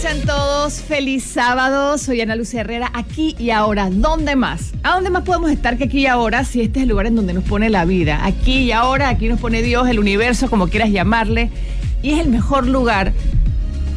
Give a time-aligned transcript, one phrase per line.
[0.00, 4.72] Sean todos, feliz sábado, soy Ana Lucía Herrera, aquí y ahora, ¿dónde más?
[4.82, 7.16] ¿A dónde más podemos estar que aquí y ahora si este es el lugar en
[7.16, 8.24] donde nos pone la vida?
[8.24, 11.50] Aquí y ahora, aquí nos pone Dios, el universo, como quieras llamarle,
[12.02, 13.12] y es el mejor lugar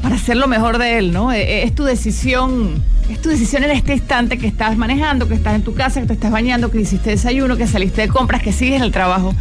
[0.02, 1.32] para hacer lo mejor de él, ¿no?
[1.32, 5.36] E, e, es tu decisión, es tu decisión en este instante que estás manejando, que
[5.36, 8.44] estás en tu casa, que te estás bañando, que hiciste desayuno, que saliste de compras,
[8.44, 9.34] que sigues en el trabajo.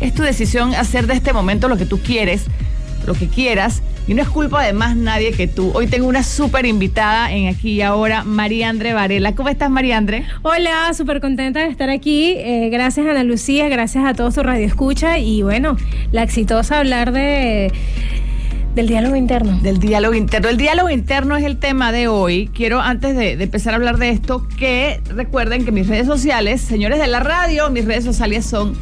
[0.00, 2.44] Es tu decisión hacer de este momento lo que tú quieres,
[3.06, 5.70] lo que quieras y no es culpa de más nadie que tú.
[5.74, 9.34] Hoy tengo una súper invitada en aquí y ahora, María Andre Varela.
[9.34, 10.24] ¿Cómo estás, María Andre?
[10.42, 12.34] Hola, súper contenta de estar aquí.
[12.36, 15.76] Eh, gracias, Ana Lucía, gracias a todos su radio escucha y bueno,
[16.12, 17.72] la exitosa hablar de
[18.74, 19.58] del diálogo interno.
[19.60, 20.50] Del diálogo interno.
[20.50, 22.50] El diálogo interno es el tema de hoy.
[22.54, 26.60] Quiero, antes de, de, empezar a hablar de esto, que recuerden que mis redes sociales,
[26.60, 28.76] señores de la radio, mis redes sociales son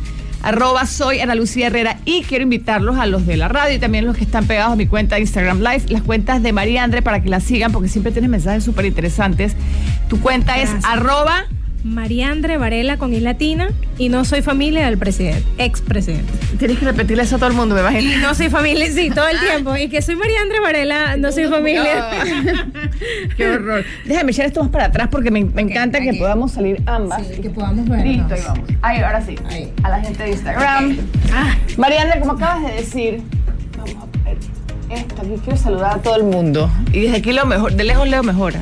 [0.44, 4.04] arroba soy Ana Lucía Herrera y quiero invitarlos a los de la radio y también
[4.04, 7.00] los que están pegados a mi cuenta de Instagram Live, las cuentas de María Andre
[7.00, 9.56] para que la sigan porque siempre tienes mensajes súper interesantes.
[10.08, 11.46] Tu cuenta es arroba
[11.84, 13.68] Mariandre Varela con I latina
[13.98, 16.32] y no soy familia del presidente, expresidente.
[16.58, 18.10] Tienes que repetirle eso a todo el mundo, me imagino.
[18.10, 19.76] Y no soy familia, sí, todo el tiempo.
[19.76, 22.10] Y que soy Mariandre Varela, no soy familia.
[23.36, 23.84] Qué horror.
[24.06, 27.26] Déjame echar esto más para atrás porque me, me encanta que podamos salir ambas.
[27.26, 28.06] Sí, que podamos ver.
[28.06, 28.68] Listo, ahí vamos.
[28.80, 29.34] Ahí, ahora sí.
[29.50, 29.70] Ahí.
[29.82, 30.96] A la gente de Instagram.
[31.34, 31.54] Ah.
[31.76, 33.22] Mariandre, como acabas de decir,
[33.76, 34.38] vamos a ver
[34.88, 35.34] esto aquí.
[35.44, 36.70] Quiero saludar a todo el mundo.
[36.92, 38.60] Y desde aquí lo mejor, de lejos leo mejora.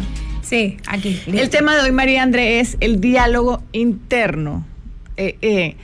[0.52, 1.18] Sí, aquí.
[1.28, 4.66] El tema de hoy, María André, es el diálogo interno.
[5.16, 5.76] Eh, eh,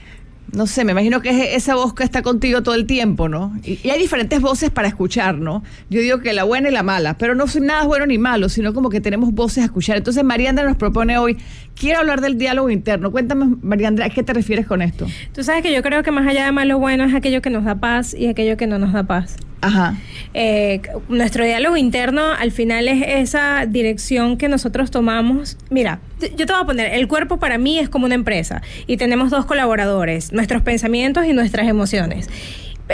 [0.51, 3.51] no sé, me imagino que es esa voz que está contigo todo el tiempo, ¿no?
[3.63, 5.63] Y, y, hay diferentes voces para escuchar, ¿no?
[5.89, 8.47] Yo digo que la buena y la mala, pero no soy nada bueno ni malo,
[8.47, 9.97] sino como que tenemos voces a escuchar.
[9.97, 11.35] Entonces, María Andrea nos propone hoy,
[11.73, 13.11] quiero hablar del diálogo interno.
[13.11, 15.07] Cuéntame, María Andrea, ¿a qué te refieres con esto?
[15.33, 17.63] Tú sabes que yo creo que más allá de malo bueno es aquello que nos
[17.65, 19.35] da paz y aquello que no nos da paz.
[19.61, 19.95] Ajá.
[20.33, 25.57] Eh, nuestro diálogo interno al final es esa dirección que nosotros tomamos.
[25.69, 28.97] Mira, yo te voy a poner, el cuerpo para mí es como una empresa y
[28.97, 32.29] tenemos dos colaboradores, nuestros pensamientos y nuestras emociones.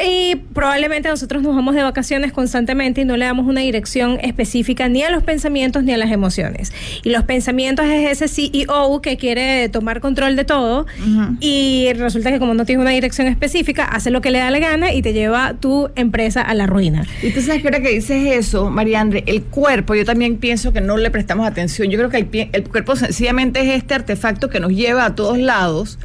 [0.03, 4.89] Y probablemente nosotros nos vamos de vacaciones constantemente y no le damos una dirección específica
[4.89, 6.73] ni a los pensamientos ni a las emociones.
[7.03, 11.37] Y los pensamientos es ese CEO que quiere tomar control de todo uh -huh.
[11.39, 14.59] y resulta que como no tiene una dirección específica, hace lo que le da la
[14.59, 17.05] gana y te lleva tu empresa a la ruina.
[17.21, 18.95] Y tú sabes que ahora que dices eso, María
[19.25, 21.89] el cuerpo, yo también pienso que no le prestamos atención.
[21.89, 25.37] Yo creo que el, el cuerpo sencillamente es este artefacto que nos lleva a todos
[25.37, 25.99] lados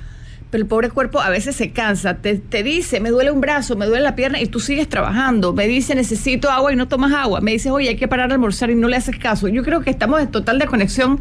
[0.51, 3.77] pero el pobre cuerpo a veces se cansa, te, te, dice, me duele un brazo,
[3.77, 7.13] me duele la pierna y tú sigues trabajando, me dice, necesito agua y no tomas
[7.13, 9.47] agua, me dices, oye, hay que parar de almorzar y no le haces caso.
[9.49, 11.21] Yo creo que estamos en total desconexión,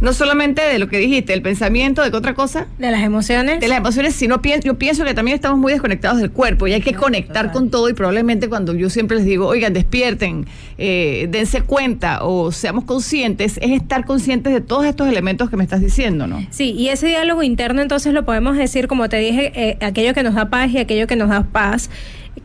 [0.00, 2.66] no solamente de lo que dijiste, el pensamiento, de qué otra cosa.
[2.78, 3.60] De las emociones.
[3.60, 6.72] De las emociones, sino pi yo pienso que también estamos muy desconectados del cuerpo y
[6.72, 7.52] hay que no, conectar total.
[7.52, 10.46] con todo y probablemente cuando yo siempre les digo, oigan, despierten,
[10.78, 15.64] eh, dense cuenta o seamos conscientes, es estar conscientes de todos estos elementos que me
[15.64, 16.44] estás diciendo, ¿no?
[16.50, 20.22] Sí, y ese diálogo interno entonces lo podemos decir, como te dije, eh, aquello que
[20.22, 21.90] nos da paz y aquello que nos da paz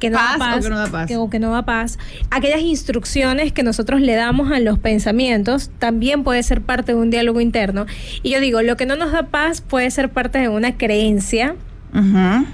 [0.04, 1.08] que no, paz, da paz, o que no da paz.
[1.08, 1.98] Que, o que no da paz.
[2.30, 7.10] Aquellas instrucciones que nosotros le damos a los pensamientos también puede ser parte de un
[7.10, 7.86] diálogo interno.
[8.22, 11.56] Y yo digo, lo que no nos da paz puede ser parte de una creencia.
[11.94, 12.46] Uh -huh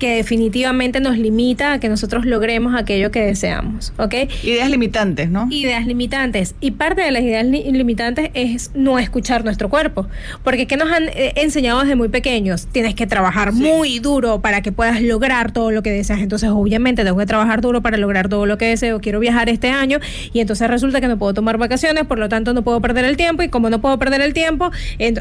[0.00, 4.14] que definitivamente nos limita a que nosotros logremos aquello que deseamos, ¿ok?
[4.42, 5.46] Ideas limitantes, ¿no?
[5.50, 6.56] Ideas limitantes.
[6.60, 10.08] Y parte de las ideas li limitantes es no escuchar nuestro cuerpo,
[10.42, 12.66] porque ¿qué nos han eh, enseñado desde muy pequeños?
[12.72, 13.60] Tienes que trabajar sí.
[13.60, 16.20] muy duro para que puedas lograr todo lo que deseas.
[16.20, 19.00] Entonces, obviamente, tengo que trabajar duro para lograr todo lo que deseo.
[19.00, 19.98] Quiero viajar este año
[20.32, 23.18] y entonces resulta que no puedo tomar vacaciones, por lo tanto no puedo perder el
[23.18, 24.70] tiempo y como no puedo perder el tiempo,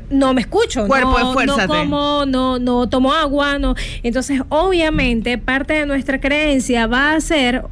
[0.09, 3.75] no me escucho, cuerpo, no, no como, no, no tomo agua, no.
[4.03, 7.63] Entonces, obviamente parte de nuestra creencia va a ser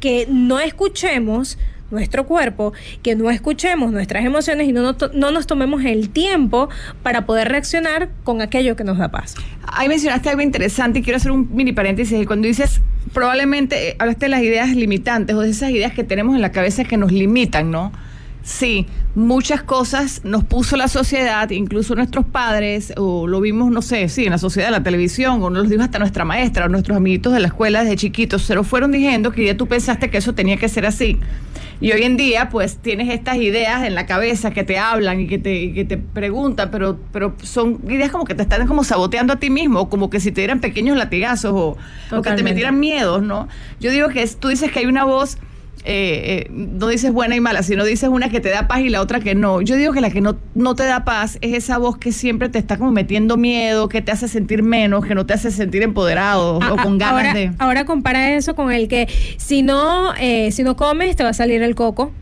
[0.00, 1.58] que no escuchemos
[1.90, 2.72] nuestro cuerpo,
[3.02, 6.68] que no escuchemos nuestras emociones y no, no, no, nos tomemos el tiempo
[7.02, 9.36] para poder reaccionar con aquello que nos da paz.
[9.66, 12.26] Ahí mencionaste algo interesante y quiero hacer un mini paréntesis.
[12.26, 12.80] Cuando dices,
[13.12, 16.84] probablemente hablaste de las ideas limitantes o de esas ideas que tenemos en la cabeza
[16.84, 17.92] que nos limitan, ¿no?
[18.46, 24.08] Sí, muchas cosas nos puso la sociedad, incluso nuestros padres, o lo vimos, no sé,
[24.08, 26.68] sí, en la sociedad, en la televisión, o nos lo dijo hasta nuestra maestra, o
[26.68, 30.10] nuestros amiguitos de la escuela desde chiquitos, se lo fueron diciendo que ya tú pensaste
[30.10, 31.18] que eso tenía que ser así.
[31.80, 35.26] Y hoy en día, pues tienes estas ideas en la cabeza que te hablan y
[35.26, 39.32] que te, que te preguntan, pero, pero son ideas como que te están como saboteando
[39.32, 41.76] a ti mismo, o como que si te dieran pequeños latigazos, o,
[42.16, 43.48] o que te metieran miedos, ¿no?
[43.80, 45.36] Yo digo que es, tú dices que hay una voz
[45.88, 48.88] eh, eh, no dices buena y mala, sino dices una que te da paz y
[48.88, 49.60] la otra que no.
[49.60, 52.48] Yo digo que la que no, no te da paz es esa voz que siempre
[52.48, 55.82] te está como metiendo miedo, que te hace sentir menos, que no te hace sentir
[55.82, 57.52] empoderado o con ganas ahora, de...
[57.58, 61.34] Ahora compara eso con el que si no, eh, si no comes te va a
[61.34, 62.12] salir el coco.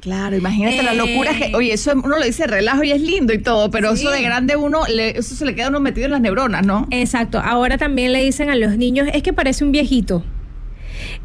[0.00, 3.38] Claro, imagínate la locura que, oye, eso uno lo dice relajo y es lindo y
[3.38, 6.20] todo, pero eso de grande uno, le, eso se le queda uno metido en las
[6.20, 6.86] neuronas, ¿no?
[6.90, 7.38] Exacto.
[7.38, 10.24] Ahora también le dicen a los niños, es que parece un viejito.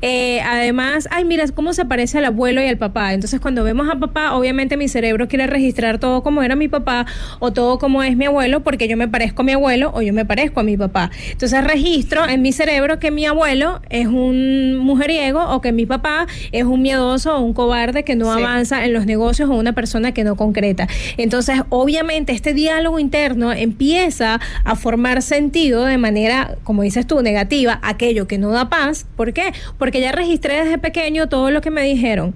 [0.01, 3.13] Eh, además, ay, mira cómo se parece al abuelo y al papá.
[3.13, 7.05] Entonces, cuando vemos a papá, obviamente mi cerebro quiere registrar todo como era mi papá
[7.39, 10.13] o todo como es mi abuelo, porque yo me parezco a mi abuelo o yo
[10.13, 11.11] me parezco a mi papá.
[11.31, 16.27] Entonces, registro en mi cerebro que mi abuelo es un mujeriego o que mi papá
[16.51, 20.13] es un miedoso o un cobarde que no avanza en los negocios o una persona
[20.13, 20.87] que no concreta.
[21.17, 27.79] Entonces, obviamente, este diálogo interno empieza a formar sentido de manera, como dices tú, negativa,
[27.83, 29.05] aquello que no da paz.
[29.15, 29.53] ¿Por qué?
[29.77, 32.35] Porque ya registré desde pequeño todo lo que me dijeron.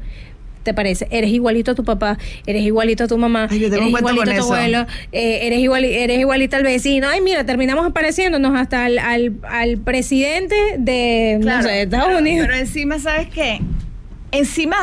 [0.63, 1.07] ¿Te parece?
[1.09, 4.85] Eres igualito a tu papá, eres igualito a tu mamá, eres igualito a tu abuelo,
[5.11, 7.07] eh, eres, igual, eres igualito al vecino.
[7.07, 12.47] Ay, mira, terminamos apareciéndonos hasta al, al, presidente de, Estados Unidos.
[12.47, 13.61] Pero encima, ¿sabes qué?
[14.31, 14.77] Encima,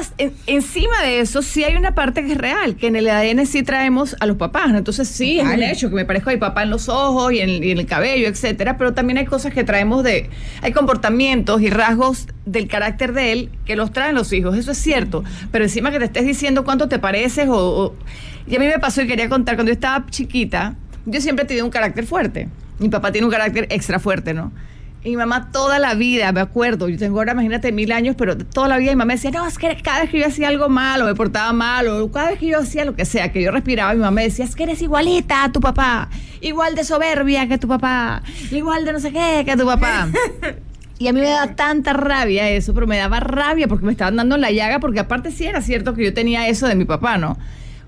[0.46, 3.62] encima de eso, sí hay una parte que es real, que en el ADN sí
[3.62, 4.74] traemos a los papás.
[4.74, 7.38] Entonces, sí, es un hecho que me parezco a mi papá en los ojos y
[7.38, 8.76] en, el cabello, etcétera.
[8.76, 10.30] Pero también hay cosas que traemos de.
[10.62, 14.56] Hay comportamientos y rasgos del carácter de él que los traen los hijos.
[14.56, 15.22] Eso es cierto.
[15.52, 17.94] Pero encima que te estés diciendo cuánto te pareces o.
[18.48, 21.46] y a mí me pasó y quería contar, cuando yo estaba chiquita, yo siempre he
[21.46, 22.48] tenido un carácter fuerte.
[22.80, 24.50] Mi papá tiene un carácter extra fuerte, ¿no?
[25.06, 28.36] Y mi mamá toda la vida, me acuerdo, yo tengo ahora, imagínate, mil años, pero
[28.36, 30.68] toda la vida mi mamá decía, no, es que cada vez que yo hacía algo
[30.68, 33.52] malo, me portaba mal, o cada vez que yo hacía lo que sea, que yo
[33.52, 36.08] respiraba, mi mamá decía, es que eres igualita a tu papá,
[36.40, 40.08] igual de soberbia que tu papá, igual de no sé qué que tu papá.
[40.98, 44.16] Y a mí me da tanta rabia eso, pero me daba rabia porque me estaban
[44.16, 47.18] dando la llaga, porque aparte sí era cierto que yo tenía eso de mi papá,
[47.18, 47.36] ¿no?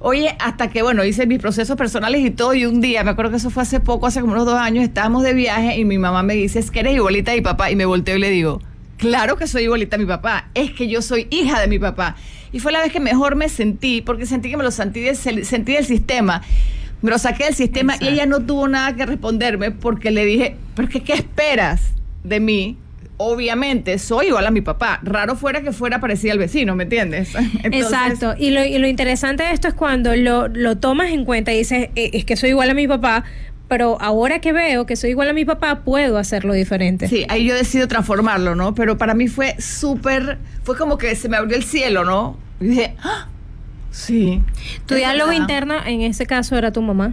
[0.01, 3.33] Oye, hasta que, bueno, hice mis procesos personales y todo, y un día, me acuerdo
[3.33, 5.99] que eso fue hace poco, hace como unos dos años, estábamos de viaje y mi
[5.99, 8.31] mamá me dice, es que eres igualita a mi papá, y me volteo y le
[8.31, 8.61] digo,
[8.97, 12.15] claro que soy igualita a mi papá, es que yo soy hija de mi papá.
[12.53, 15.17] Y fue la vez que mejor me sentí, porque sentí que me lo sentí del,
[15.17, 16.43] sentí del sistema.
[17.03, 20.57] Me lo saqué del sistema y ella no tuvo nada que responderme porque le dije,
[20.75, 21.93] pero ¿qué esperas
[22.25, 22.77] de mí?
[23.19, 25.01] Obviamente soy igual a mi papá.
[25.03, 27.35] Raro fuera que fuera parecida al vecino, ¿me entiendes?
[27.65, 28.35] Exacto.
[28.39, 31.59] Y lo, y lo, interesante de esto es cuando lo, lo tomas en cuenta y
[31.59, 33.25] dices, eh, es que soy igual a mi papá,
[33.69, 37.07] pero ahora que veo que soy igual a mi papá, puedo hacerlo diferente.
[37.09, 38.75] Sí, ahí yo decido transformarlo, ¿no?
[38.75, 42.37] Pero para mí fue súper, fue como que se me abrió el cielo, ¿no?
[42.61, 43.29] Y dije, ¡Ah!
[43.91, 44.43] sí.
[44.87, 47.13] Tu diálogo interno en ese caso era tu mamá.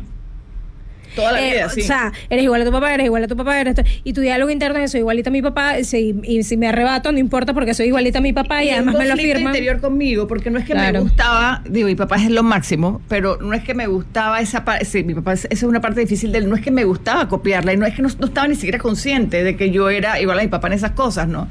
[1.15, 1.81] Toda la eh, vida, sí.
[1.81, 4.21] O sea, eres igual a tu papá, eres igual a tu papá, eres y tu
[4.21, 7.73] diálogo interno es soy igualita a mi papá, y si me arrebato no importa porque
[7.73, 9.50] soy igualita a mi papá y, además me lo firma.
[9.50, 13.38] interior conmigo, porque no es que me gustaba, digo, mi papá es lo máximo, pero
[13.41, 16.31] no es que me gustaba esa parte, sí, mi papá, esa es una parte difícil
[16.31, 18.56] de él, no es que me gustaba copiarla, y no es que no, estaba ni
[18.56, 21.47] siquiera consciente de que yo era igual a mi papá en esas cosas, ¿no?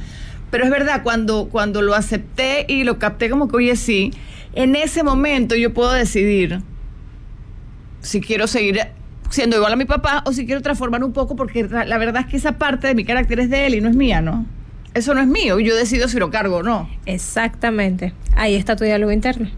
[0.51, 4.13] Pero es verdad, cuando, cuando lo acepté y lo capté como que, oye, sí,
[4.55, 6.61] en ese momento yo puedo decidir
[8.01, 8.81] si quiero seguir
[9.35, 12.27] siendo igual a mi papá o si quiero transformar un poco porque la verdad es
[12.29, 14.47] que esa parte de mi carácter es de él y no es mía, ¿no?
[14.95, 16.89] Eso no es mío y yo decido si lo cargo o no.
[17.05, 18.15] Exactamente.
[18.37, 19.51] Ahí está tu diálogo interno.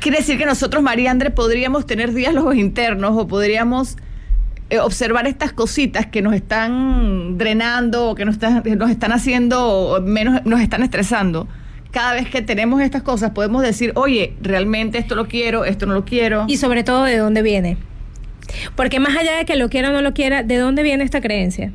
[0.00, 3.96] Quiere decir que nosotros, María André, podríamos tener diálogos internos o podríamos
[4.68, 9.66] eh, observar estas cositas que nos están drenando o que nos están, nos están haciendo
[9.66, 11.48] o menos nos están estresando
[11.90, 15.94] cada vez que tenemos estas cosas podemos decir, oye, realmente esto lo quiero, esto no
[15.94, 16.44] lo quiero.
[16.48, 17.76] Y sobre todo, ¿de dónde viene?
[18.76, 21.20] Porque más allá de que lo quiera o no lo quiera, ¿de dónde viene esta
[21.20, 21.72] creencia?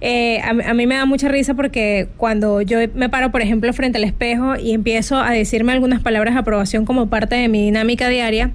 [0.00, 3.98] Eh, a, mí me da mucha risa porque cuando yo me paro, por ejemplo, frente
[3.98, 8.08] al espejo y empiezo a decirme algunas palabras de aprobación como parte de mi dinámica
[8.08, 8.50] diaria,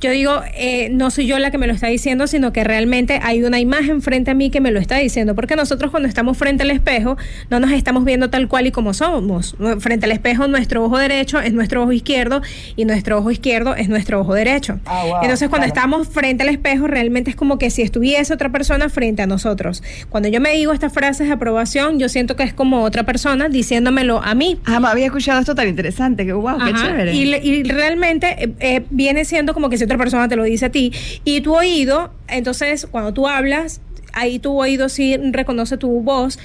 [0.00, 3.20] yo digo, eh, no soy yo la que me lo está diciendo, sino que realmente
[3.22, 5.34] hay una imagen frente a mí que me lo está diciendo.
[5.34, 7.16] Porque nosotros cuando estamos frente al espejo,
[7.50, 9.56] no nos estamos viendo tal cual y como somos.
[9.78, 12.42] Frente al espejo, nuestro ojo derecho es nuestro ojo izquierdo
[12.76, 14.80] y nuestro ojo izquierdo es nuestro ojo derecho.
[14.86, 18.88] Ah, Entonces, cuando estamos frente al espejo, realmente es como que si estuviese otra persona
[18.88, 19.82] frente a nosotros.
[20.08, 23.48] Cuando yo me digo estas frases de aprobación, yo siento que es como otra persona
[23.48, 24.58] diciéndomelo a mí.
[24.64, 27.14] Ah, había escuchado esto tan interesante, que wow, qué chévere.
[27.14, 30.66] Y, y realmente eh, eh, viene siendo como que si otra persona te lo dice
[30.66, 30.92] a ti.
[31.24, 33.80] Y tu oído, entonces cuando tú hablas,
[34.12, 36.38] ahí tu oído sí reconoce tu voz,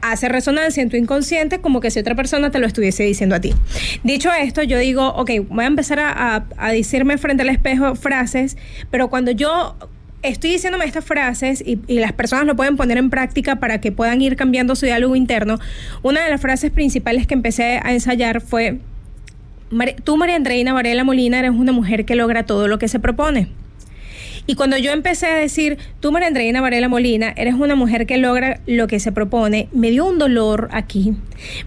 [0.00, 3.40] hace resonancia en tu inconsciente como que si otra persona te lo estuviese diciendo a
[3.40, 3.52] ti.
[4.04, 7.96] Dicho esto, yo digo, ok, voy a empezar a, a- a decirme frente al espejo
[7.96, 8.56] frases,
[8.92, 9.76] pero cuando yo
[10.28, 14.20] estoy diciéndome estas frases y, las personas lo pueden poner en práctica para que puedan
[14.20, 15.58] ir cambiando su diálogo interno,
[16.02, 18.78] una de las frases principales que empecé a ensayar fue...
[20.04, 23.48] Tú, María Andreina Varela Molina, eres una mujer que logra todo lo que se propone.
[24.46, 28.16] Y cuando yo empecé a decir, tú, María Andreina Varela Molina, eres una mujer que
[28.16, 31.14] logra lo que se propone, me dio un dolor aquí.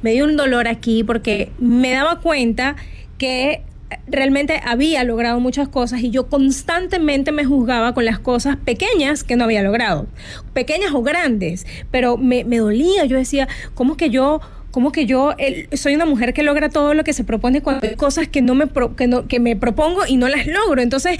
[0.01, 2.77] Me dio un dolor aquí porque me daba cuenta
[3.17, 3.63] que
[4.07, 9.35] realmente había logrado muchas cosas y yo constantemente me juzgaba con las cosas pequeñas que
[9.35, 10.07] no había logrado,
[10.53, 14.41] pequeñas o grandes, pero me, me dolía, yo decía, ¿cómo que yo
[14.71, 15.33] ¿Cómo que yo
[15.73, 18.53] soy una mujer que logra todo lo que se propone cuando hay cosas que no
[18.53, 20.79] me pro- que no que me propongo y no las logro?
[20.83, 21.17] Entonces,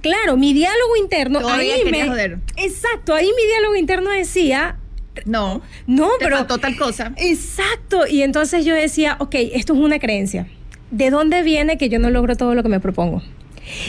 [0.00, 2.38] claro, mi diálogo interno Todavía ahí me joder.
[2.56, 4.78] Exacto, ahí mi diálogo interno decía,
[5.26, 7.12] no, no, te pero faltó tal cosa.
[7.18, 10.48] Exacto, y entonces yo decía, ok, esto es una creencia.
[10.92, 13.22] ¿De dónde viene que yo no logro todo lo que me propongo?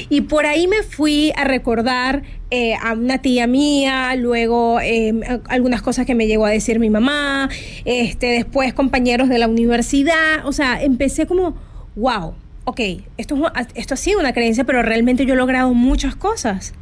[0.09, 5.13] Y por ahí me fui a recordar eh, a una tía mía, luego eh,
[5.49, 7.49] algunas cosas que me llegó a decir mi mamá,
[7.83, 11.57] este, después compañeros de la universidad, o sea, empecé como,
[11.95, 12.79] wow, ok,
[13.17, 16.73] esto, esto ha sido una creencia, pero realmente yo he logrado muchas cosas.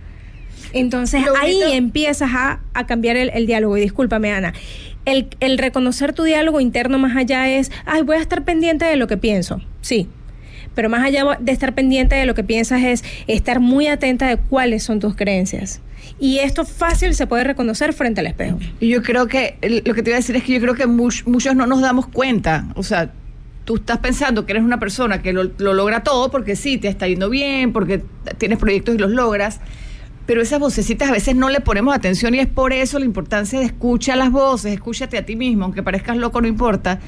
[0.74, 3.76] Entonces Lo ahí bonito- empiezas a, a cambiar el, el diálogo.
[3.78, 4.54] Y discúlpame, Ana.
[5.06, 8.96] El, el reconocer tu diálogo interno más allá es, ay, voy a estar pendiente de
[8.96, 9.62] lo que pienso.
[9.82, 10.08] Sí.
[10.76, 14.38] Pero más allá de estar pendiente de lo que piensas es estar muy atenta de
[14.38, 15.82] cuáles son tus creencias.
[16.20, 18.58] Y esto fácil se puede reconocer frente al espejo.
[18.80, 20.86] Y yo creo que lo que te iba a decir es que yo creo que
[20.88, 22.68] much- muchos no nos damos cuenta.
[22.76, 23.12] O sea,
[23.66, 26.88] tú estás pensando que eres una persona que lo, lo logra todo porque sí, te
[26.88, 28.04] está yendo bien, porque
[28.38, 29.60] tienes proyectos y los logras.
[30.26, 33.60] Pero esas vocecitas a veces no le ponemos atención y es por eso la importancia
[33.60, 37.00] de escuchar las voces, escúchate a ti mismo, aunque parezcas loco, no importa.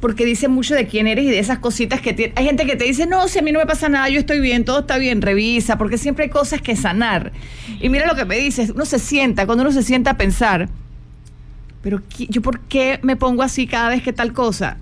[0.00, 2.36] Porque dice mucho de quién eres y de esas cositas que tienes.
[2.36, 4.40] Hay gente que te dice, no, si a mí no me pasa nada, yo estoy
[4.40, 7.32] bien, todo está bien, revisa, porque siempre hay cosas que sanar.
[7.80, 10.68] Y mira lo que me dices, uno se sienta, cuando uno se sienta a pensar,
[11.82, 14.78] pero yo por qué me pongo así cada vez que tal cosa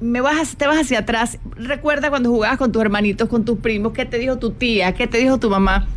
[0.00, 3.92] me vas te vas hacia atrás recuerda cuando jugabas con tus hermanitos con tus primos
[3.92, 5.88] qué te dijo tu tía qué te dijo tu mamá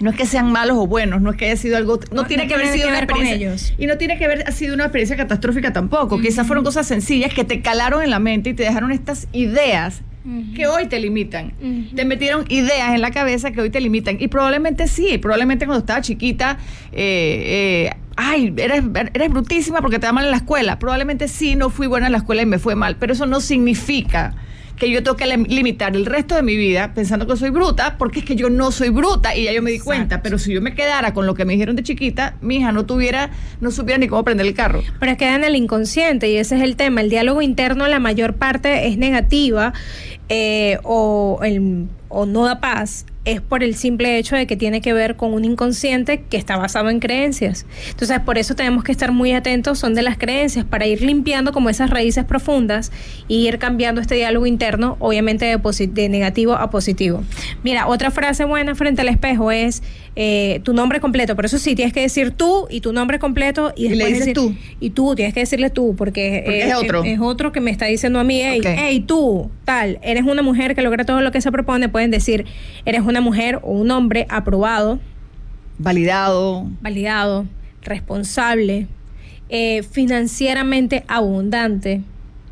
[0.00, 2.26] no es que sean malos o buenos no es que haya sido algo no, No-
[2.26, 3.74] tiene no que haber tiene sido que una ver con experiencia ellos.
[3.78, 7.44] y no tiene que haber sido una experiencia catastrófica tampoco quizás fueron cosas sencillas que
[7.44, 10.02] te calaron en la mente y te dejaron estas ideas
[10.54, 11.52] que hoy te limitan.
[11.96, 14.18] Te metieron ideas en la cabeza que hoy te limitan.
[14.20, 16.58] Y probablemente sí, probablemente cuando estaba chiquita,
[16.92, 18.84] eh, eh, ay, eres,
[19.14, 20.78] eres brutísima porque te va mal en la escuela.
[20.78, 23.40] Probablemente sí, no fui buena en la escuela y me fue mal, pero eso no
[23.40, 24.34] significa
[24.82, 27.96] que yo tengo que lim- limitar el resto de mi vida pensando que soy bruta,
[27.98, 29.86] porque es que yo no soy bruta y ya yo me di Exacto.
[29.86, 30.22] cuenta.
[30.22, 32.84] Pero si yo me quedara con lo que me dijeron de chiquita, mi hija no
[32.84, 34.82] tuviera, no supiera ni cómo prender el carro.
[34.98, 37.00] Pero queda en el inconsciente y ese es el tema.
[37.00, 39.72] El diálogo interno la mayor parte es negativa
[40.28, 43.06] eh, o, el- o no da paz.
[43.24, 46.56] Es por el simple hecho de que tiene que ver con un inconsciente que está
[46.56, 47.66] basado en creencias.
[47.90, 51.52] Entonces, por eso tenemos que estar muy atentos, son de las creencias, para ir limpiando
[51.52, 52.90] como esas raíces profundas
[53.28, 57.22] y ir cambiando este diálogo interno, obviamente de, de negativo a positivo.
[57.62, 59.84] Mira, otra frase buena frente al espejo es
[60.16, 61.36] eh, tu nombre completo.
[61.36, 64.12] Por eso sí, tienes que decir tú y tu nombre completo y Y le después
[64.14, 64.54] dices decir- tú.
[64.80, 67.04] y tú, tienes que decirle tú, porque, Porque es otro.
[67.04, 70.74] Es, otro que me está diciendo a mí, hey, hey, tú, tal, eres una mujer
[70.74, 72.46] que logra todo lo que se propone, pueden decir,
[72.84, 74.98] eres una mujer o un hombre aprobado,
[75.78, 76.66] Validado.
[76.80, 77.46] validado,
[77.82, 78.86] responsable,
[79.48, 82.02] eh, financieramente abundante.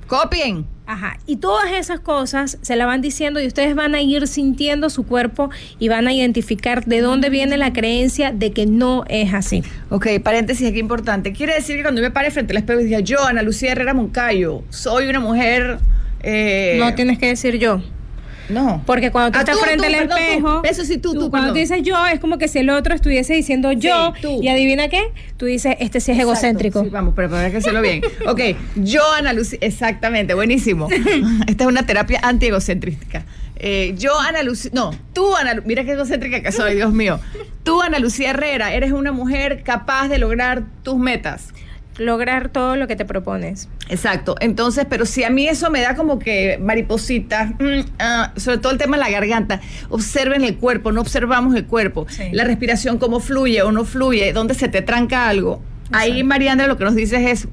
[0.06, 0.66] Copien.
[0.86, 4.90] Ajá, y todas esas cosas se la van diciendo y ustedes van a ir sintiendo
[4.90, 5.48] su cuerpo
[5.78, 9.62] y van a identificar de dónde viene la creencia de que no es así.
[9.90, 11.32] Ok, paréntesis aquí importante.
[11.32, 13.70] Quiere decir que cuando yo me pare frente al espejo y diga, yo, Ana Lucía
[13.70, 15.78] Herrera Moncayo, soy una mujer...
[16.24, 17.80] eh, no tienes que decir yo.
[18.50, 18.82] No.
[18.86, 21.30] Porque cuando tú Ah, estás tú, frente tú, al perdón, espejo, Eso sí, tú, tú,
[21.30, 24.42] cuando tú dices yo, es como que si el otro estuviese diciendo yo, tú.
[24.42, 26.82] y adivina qué, tú dices, este sí es Exacto, egocéntrico.
[26.84, 28.02] Sí, vamos, pero para que hacerlo bien.
[28.26, 28.40] Ok,
[28.76, 30.88] yo, Ana Lucía, exactamente, buenísimo.
[31.46, 33.24] Esta es una terapia antiegocéntrica.
[33.62, 37.20] Eh, yo, Ana Lucía, no, tú, Ana mira qué egocéntrica que soy, Dios mío.
[37.62, 41.48] Tú, Ana Lucía Herrera, eres una mujer capaz de lograr tus metas.
[42.00, 43.68] Lograr todo lo que te propones.
[43.90, 44.34] Exacto.
[44.40, 48.72] Entonces, pero si a mí eso me da como que maripositas, mm, ah, sobre todo
[48.72, 52.24] el tema de la garganta, observen el cuerpo, no observamos el cuerpo, Sí.
[52.32, 55.62] la respiración, cómo fluye o no fluye, dónde se te tranca algo.
[55.92, 57.48] Ahí Mariandra lo que nos dices es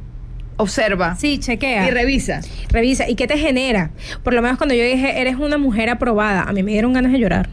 [0.55, 1.15] observa.
[1.17, 1.87] Sí, chequea.
[1.87, 2.39] Y revisa.
[2.69, 3.09] Revisa.
[3.09, 3.91] ¿Y qué te genera?
[4.23, 7.11] Por lo menos cuando yo dije, eres una mujer aprobada, a mí me dieron ganas
[7.11, 7.49] de llorar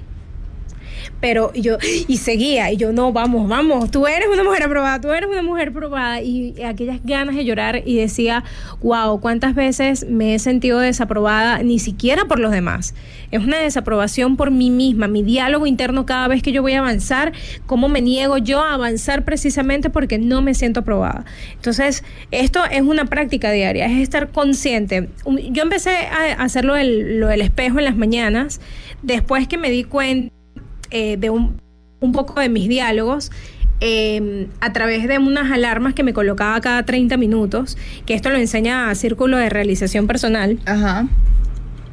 [1.20, 1.76] pero yo,
[2.08, 5.42] y seguía, y yo, no, vamos, vamos, tú eres una mujer aprobada, tú eres una
[5.42, 8.44] mujer aprobada, y aquellas ganas de llorar y decía,
[8.82, 12.94] wow, cuántas veces me he sentido desaprobada, ni siquiera por los demás,
[13.30, 16.78] es una desaprobación por mí misma, mi diálogo interno cada vez que yo voy a
[16.80, 17.32] avanzar,
[17.66, 21.24] cómo me niego yo a avanzar precisamente porque no me siento aprobada.
[21.54, 25.08] Entonces, esto es una práctica diaria, es estar consciente.
[25.50, 28.60] Yo empecé a hacerlo lo del espejo en las mañanas,
[29.02, 30.32] después que me di cuenta
[30.90, 31.56] eh, de un,
[32.12, 33.30] poco de mis diálogos
[33.80, 38.36] em, a través de unas alarmas que me colocaba cada 30 minutos, que esto lo
[38.36, 40.58] enseña a Círculo de Realización Personal.
[40.66, 41.06] Ajá.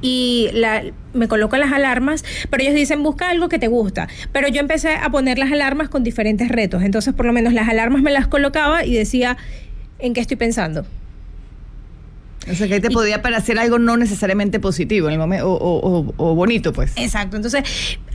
[0.02, 0.84] Y la,
[1.14, 4.08] me coloco las alarmas, pero ellos dicen busca algo que te gusta.
[4.32, 6.84] Pero yo empecé a poner las alarmas con diferentes retos.
[6.84, 9.38] Entonces, por lo menos las alarmas me las colocaba y decía
[10.00, 10.86] en qué estoy pensando.
[12.50, 16.74] O sea, que te podía parecer algo no necesariamente positivo en el momento, o, bonito,
[16.74, 16.94] pues.
[16.96, 17.36] Exacto.
[17.36, 17.64] Entonces,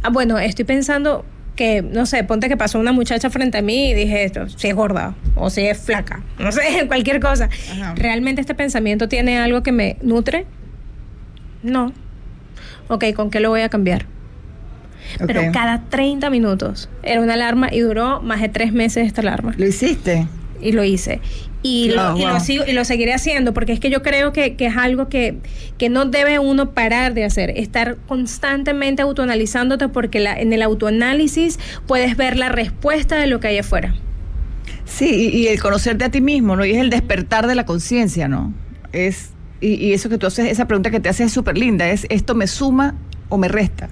[0.07, 1.25] ah, bueno, estoy pensando
[1.57, 4.69] que, no sé, ponte que pasó una muchacha frente a mí y dije esto, si
[4.69, 7.49] es gorda o si es flaca, no sé, cualquier cosa.
[7.97, 10.47] ¿Realmente este pensamiento tiene algo que me nutre?
[11.63, 11.93] No.
[12.89, 14.07] Ok, ¿con qué lo voy a cambiar?
[15.27, 19.55] Pero cada 30 minutos era una alarma y duró más de tres meses esta alarma.
[19.57, 20.27] ¿Lo hiciste?
[20.61, 21.21] Y lo hice
[21.67, 24.55] y, lo, y, lo, sigo, y lo seguiré haciendo porque es que yo creo que,
[24.55, 25.39] que es algo que,
[25.79, 31.59] que, no debe uno parar de hacer, estar constantemente autoanalizándote porque la, en el autoanálisis
[31.87, 33.95] puedes ver la respuesta de lo que hay afuera.
[34.85, 36.65] Sí, y, el conocerte a ti mismo, ¿no?
[36.65, 38.55] Y es el despertar de la conciencia, ¿no?
[38.93, 39.31] Es,
[39.61, 42.07] y, y, eso que tú haces, esa pregunta que te haces es súper linda, es
[42.11, 42.95] ¿esto me suma
[43.29, 43.89] o me resta?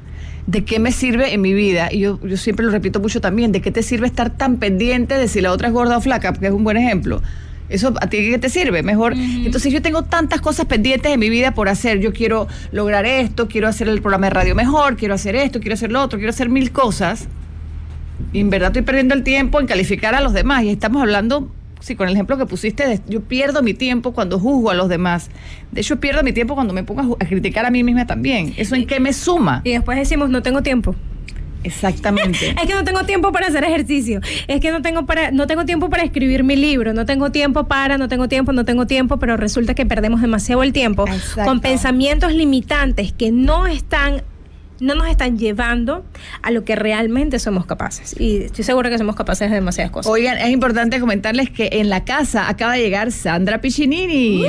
[0.46, 1.88] ¿De qué me sirve en mi vida?
[1.90, 5.14] Y yo, yo siempre lo repito mucho también, ¿de qué te sirve estar tan pendiente
[5.14, 6.32] de si la otra es gorda o flaca?
[6.32, 7.22] Porque es un buen ejemplo
[7.68, 8.82] ¿Eso a ti qué te sirve?
[8.82, 9.14] Mejor.
[9.16, 12.00] Entonces yo tengo tantas cosas pendientes en mi vida por hacer.
[12.00, 15.74] Yo quiero lograr esto, quiero hacer el programa de radio mejor, quiero hacer esto, quiero
[15.74, 17.26] hacer lo otro, quiero hacer mil cosas.
[18.32, 20.64] Y en verdad estoy perdiendo el tiempo en calificar a los demás.
[20.64, 24.70] Y estamos hablando, sí, con el ejemplo que pusiste, yo pierdo mi tiempo cuando juzgo
[24.70, 25.30] a los demás.
[25.72, 28.52] De hecho, pierdo mi tiempo cuando me pongo a, criticar a mí misma también.
[28.56, 29.62] ¿Eso en qué me suma?
[29.64, 30.94] Y después decimos, no tengo tiempo.
[31.64, 32.50] Exactamente.
[32.62, 34.20] es que no tengo tiempo para hacer ejercicio.
[34.46, 37.64] Es que no tengo para no tengo tiempo para escribir mi libro, no tengo tiempo
[37.64, 41.04] para, no tengo tiempo, no tengo tiempo, pero resulta que perdemos demasiado el tiempo
[41.44, 44.22] con pensamientos limitantes que no están
[44.80, 46.04] no nos están llevando
[46.42, 48.18] a lo que realmente somos capaces.
[48.18, 50.10] Y estoy segura que somos capaces de demasiadas cosas.
[50.10, 54.44] Oigan, es importante comentarles que en la casa acaba de llegar Sandra Piccinini.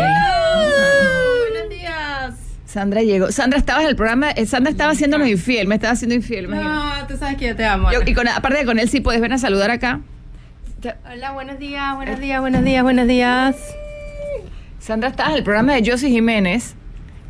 [2.75, 3.31] Sandra llegó.
[3.31, 4.31] Sandra, estabas en el programa.
[4.31, 6.49] Eh, Sandra estaba haciéndonos infiel, me estaba haciendo infiel.
[6.49, 7.87] No, tú sabes que yo te amo.
[8.05, 10.01] y con, aparte de con él, sí puedes ven a saludar acá.
[11.09, 13.55] Hola, buenos días, buenos días, buenos días, buenos días.
[14.79, 16.75] Sandra, estabas en el programa de Josie Jiménez.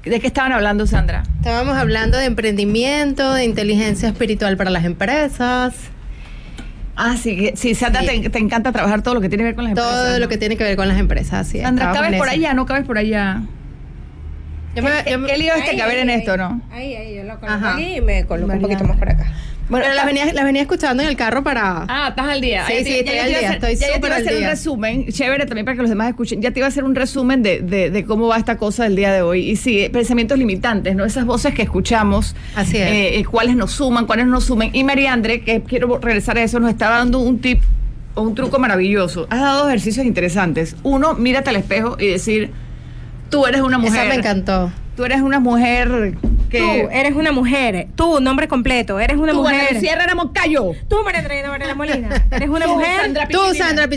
[0.04, 1.22] ¿De qué estaban hablando, Sandra?
[1.38, 5.76] Estábamos hablando de emprendimiento, de inteligencia espiritual para las empresas.
[6.96, 9.72] Ah, sí, sí, Sandra, Te, encanta trabajar todo lo que tiene que ver con las
[9.74, 9.94] empresas.
[9.94, 11.62] Todo lo que tiene que ver con las empresas, sí.
[11.62, 12.56] Sandra, ¿cabes por allá?
[12.56, 13.44] ¿No cabes por allá?
[14.76, 14.92] Yo me,
[15.28, 16.62] ¿Qué, lío este caber en esto, no?
[16.72, 19.26] Ahí, ahí, yo lo coloco aquí y me coloco un poquito más para acá.
[19.68, 21.86] Bueno, las venía, las venía escuchando en el carro para.
[21.88, 22.66] Ah, estás al día.
[22.68, 23.54] Sí, sí, estoy al día.
[23.54, 26.10] Estoy ya, ya te iba a hacer un resumen, chévere también para que los demás
[26.10, 26.42] escuchen.
[26.42, 28.96] Ya te iba a hacer un resumen de, de, de, cómo va esta cosa del
[28.96, 29.50] día de hoy.
[29.50, 31.04] Y sí, pensamientos limitantes, ¿no?
[31.04, 32.36] Esas voces que escuchamos.
[32.56, 32.88] Así es.
[32.88, 34.70] Eh, eh cuáles nos suman, cuáles no nos sumen.
[34.74, 37.64] Y Mariandre, que quiero regresar a eso, nos estaba dando un tip
[38.14, 39.26] o un truco maravilloso.
[39.32, 40.76] Has dado ejercicios interesantes.
[40.84, 42.52] Uno, mírate al espejo y decir,
[43.30, 44.02] tú eres una mujer.
[44.02, 46.16] Esa me encantó Tú eres una mujer
[46.50, 46.60] que...
[46.60, 47.88] Tú eres una mujer.
[47.96, 48.98] Tú, nombre completo.
[48.98, 49.78] Eres una mujer.
[49.78, 50.72] Cierra Herrera Moncayo.
[50.88, 52.26] Tú, María Andrea Molina.
[52.32, 53.02] Eres una mujer...
[53.02, 53.40] Sandra Tú,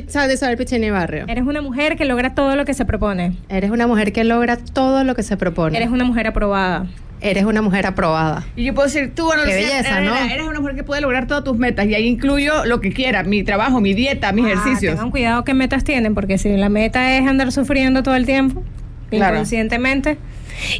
[0.08, 1.26] Sandra Isabel Pichini Barrio.
[1.28, 3.36] Eres una mujer que logra todo lo que se propone.
[3.48, 5.76] Eres una mujer que logra todo lo que se propone.
[5.76, 6.86] Eres una mujer aprobada.
[7.20, 8.44] Eres una mujer aprobada.
[8.56, 10.16] Y yo puedo decir, tú, bueno, Qué belleza, ¿no?
[10.16, 13.22] Eres una mujer que puede lograr todas tus metas y ahí incluyo lo que quiera,
[13.22, 14.94] mi trabajo, mi dieta, mis ah, ejercicios.
[14.94, 18.62] Tengan cuidado qué metas tienen, porque si la meta es andar sufriendo todo el tiempo,
[19.10, 20.18] inconscientemente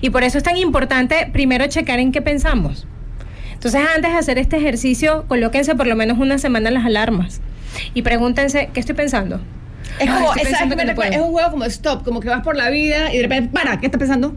[0.00, 2.86] y por eso es tan importante primero checar en qué pensamos.
[3.52, 7.40] Entonces, antes de hacer este ejercicio, colóquense por lo menos una semana las alarmas
[7.94, 9.40] y pregúntense, ¿qué estoy pensando?
[9.98, 13.22] Es como, es, un juego como stop, como que vas por la vida y de
[13.22, 14.36] repente, para, ¿qué estás pensando?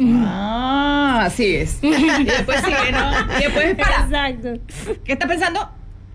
[0.00, 1.78] Ah, así es.
[1.82, 3.10] y después sigue, ¿no?
[3.38, 4.04] Y después, para.
[4.04, 4.60] Exacto.
[5.04, 5.70] ¿Qué estás pensando?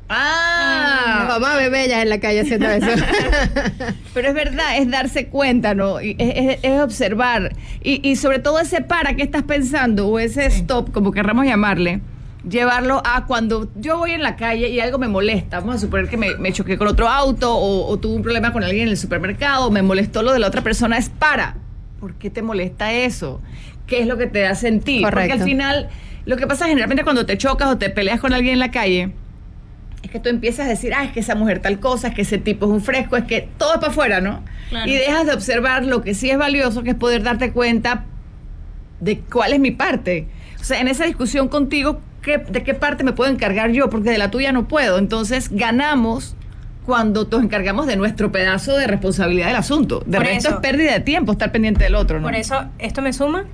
[0.07, 2.87] Ah, mamá bebé ya en la calle haciendo eso.
[4.13, 5.99] Pero es verdad, es darse cuenta, ¿no?
[5.99, 7.55] es, es, observar.
[7.83, 10.07] Y, y, sobre todo ese para, ¿qué estás pensando?
[10.07, 12.01] O ese stop, como querramos llamarle.
[12.47, 16.07] llevarlo a cuando yo voy en la calle y algo me molesta, vamos a suponer
[16.07, 18.89] que me, me choqué con otro auto o, o tuve un problema con alguien en
[18.89, 21.55] el supermercado, me molestó lo de la otra persona, es para.
[21.99, 23.41] ¿Por qué te molesta eso?
[23.87, 25.01] ¿Qué es lo que te da sentir?
[25.01, 25.89] Porque al final,
[26.25, 29.11] lo que pasa generalmente cuando te chocas o te peleas con alguien en la calle,
[30.15, 32.37] que tú empiezas a decir, ah, es que esa mujer tal cosa, es que ese
[32.37, 34.41] tipo es un fresco, es que todo es para afuera, ¿no?
[34.69, 34.89] Claro.
[34.89, 38.05] Y dejas de observar lo que sí es valioso, que es poder darte cuenta
[39.01, 40.27] de cuál es mi parte.
[40.59, 43.89] O sea, en esa discusión contigo, ¿qué- ¿de qué parte me puedo encargar yo?
[43.89, 44.97] Porque de la tuya no puedo.
[44.97, 46.35] Entonces, ganamos
[46.85, 50.01] cuando nos encargamos de nuestro pedazo de responsabilidad del asunto.
[50.05, 52.27] De Por resto eso- es pérdida de tiempo estar pendiente del otro, ¿no?
[52.27, 53.45] Por eso, ¿esto me suma?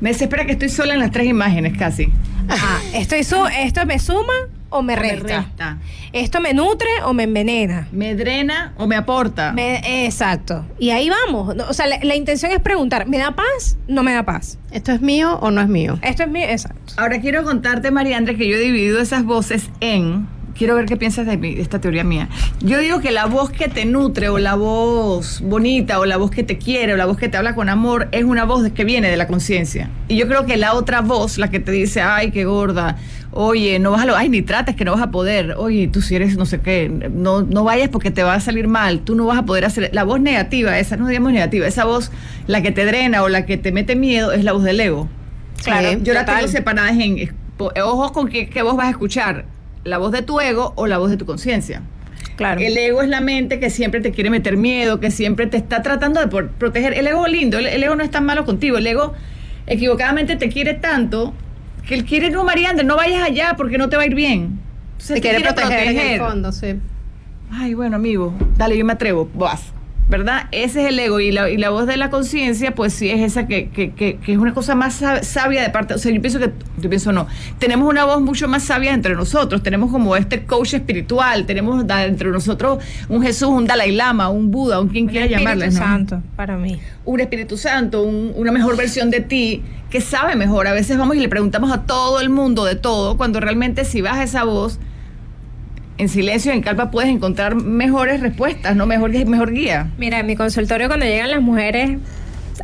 [0.00, 2.10] Me desespera que estoy sola en las tres imágenes casi.
[2.48, 4.32] Ah, estoy su ¿Esto me suma
[4.70, 5.40] o me resta?
[5.40, 5.78] resta.
[6.12, 7.88] ¿Esto me nutre o me envenena?
[7.92, 9.52] Me drena o me aporta.
[9.52, 10.64] Me- exacto.
[10.78, 11.54] Y ahí vamos.
[11.68, 13.76] O sea, la, la intención es preguntar, ¿me da paz?
[13.86, 14.58] No me da paz.
[14.70, 15.98] ¿Esto es mío o no es mío?
[16.02, 16.94] Esto es mío, exacto.
[16.96, 20.28] Ahora quiero contarte, Mariandre, que yo he dividido esas voces en.
[20.58, 22.28] Quiero ver qué piensas de, mi- de esta teoría mía.
[22.60, 26.32] Yo digo que la voz que te nutre, o la voz bonita, o la voz
[26.32, 28.84] que te quiere, o la voz que te habla con amor, es una voz que
[28.84, 29.88] viene de la conciencia.
[30.08, 32.96] Y yo creo que la otra voz, la que te dice, ay, qué gorda,
[33.30, 36.02] oye, no vas a lo, ay, ni trates que no vas a poder, oye, tú
[36.02, 39.14] si eres no sé qué, no, no vayas porque te va a salir mal, tú
[39.14, 39.90] no vas a poder hacer.
[39.92, 42.10] La voz negativa, esa no digamos negativa, esa voz,
[42.48, 45.08] la que te drena o la que te mete miedo, es la voz del ego.
[45.62, 47.32] Claro, Yo la tengo separadas en
[47.82, 49.44] ojos con qué, qué voz vas a escuchar,
[49.88, 51.82] la voz de tu ego o la voz de tu conciencia.
[52.36, 52.60] Claro.
[52.60, 55.82] El ego es la mente que siempre te quiere meter miedo, que siempre te está
[55.82, 56.94] tratando de por- proteger.
[56.94, 59.14] El ego lindo, el, el ego no es tan malo contigo, el ego
[59.66, 61.34] equivocadamente te quiere tanto
[61.86, 64.60] que él quiere, no, Mariandre, no vayas allá porque no te va a ir bien.
[64.92, 66.74] Entonces, Te quiere proteger, en el fondo, sí.
[67.50, 69.72] Ay, bueno, amigo, dale, yo me atrevo, vas.
[70.08, 70.46] ¿Verdad?
[70.52, 71.20] Ese es el ego.
[71.20, 74.16] Y la, y la voz de la conciencia, pues sí es esa que, que, que,
[74.16, 75.92] que es una cosa más sab- sabia de parte.
[75.92, 77.26] O sea, yo pienso que, yo pienso no.
[77.58, 79.62] Tenemos una voz mucho más sabia entre nosotros.
[79.62, 81.44] Tenemos como este coach espiritual.
[81.44, 85.66] Tenemos entre nosotros un Jesús, un Dalai Lama, un Buda, un quien quiera Espíritu llamarle.
[85.66, 85.72] ¿no?
[85.72, 86.80] Santo, para mí.
[87.04, 90.68] un Espíritu Santo, un- una mejor versión de ti que sabe mejor.
[90.68, 94.00] A veces vamos y le preguntamos a todo el mundo de todo, cuando realmente si
[94.00, 94.78] vas a esa voz,
[95.98, 99.90] en silencio, en calma, puedes encontrar mejores respuestas, no mejor, mejor guía.
[99.98, 101.98] Mira, en mi consultorio cuando llegan las mujeres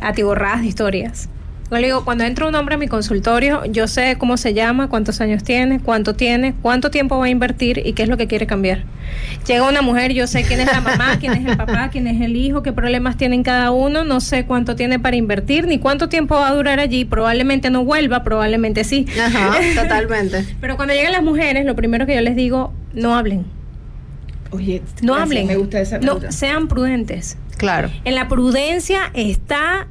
[0.01, 1.29] atiborradas de historias.
[1.71, 4.87] Yo le digo, cuando entra un hombre a mi consultorio, yo sé cómo se llama,
[4.87, 8.27] cuántos años tiene, cuánto tiene, cuánto tiempo va a invertir y qué es lo que
[8.27, 8.83] quiere cambiar.
[9.47, 12.21] Llega una mujer, yo sé quién es la mamá, quién es el papá, quién es
[12.21, 16.07] el hijo, qué problemas tienen cada uno, no sé cuánto tiene para invertir, ni cuánto
[16.07, 19.07] tiempo va a durar allí, probablemente no vuelva, probablemente sí.
[19.19, 20.45] Ajá, totalmente.
[20.61, 23.45] Pero cuando llegan las mujeres, lo primero que yo les digo, no hablen,
[24.51, 27.37] Oye, no hablen, Me gusta esa no, sean prudentes.
[27.57, 27.89] Claro.
[28.03, 29.87] En la prudencia está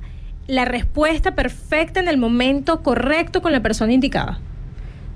[0.46, 4.38] la respuesta perfecta en el momento correcto con la persona indicada.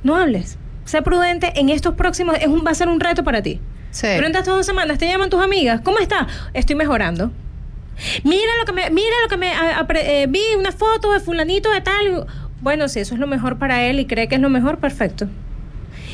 [0.02, 0.58] No hables.
[0.84, 2.36] Sé prudente en estos próximos.
[2.40, 3.60] Es un, va a ser un reto para ti.
[3.90, 4.06] Sí.
[4.16, 5.80] Durante estas dos semanas te llaman tus amigas.
[5.82, 6.26] ¿Cómo está?
[6.54, 7.30] Estoy mejorando.
[8.24, 11.70] Mira lo que me, mira lo que me a- eh, vi una foto de fulanito
[11.70, 12.26] de tal.
[12.60, 15.26] Bueno, si eso es lo mejor para él y cree que es lo mejor, perfecto.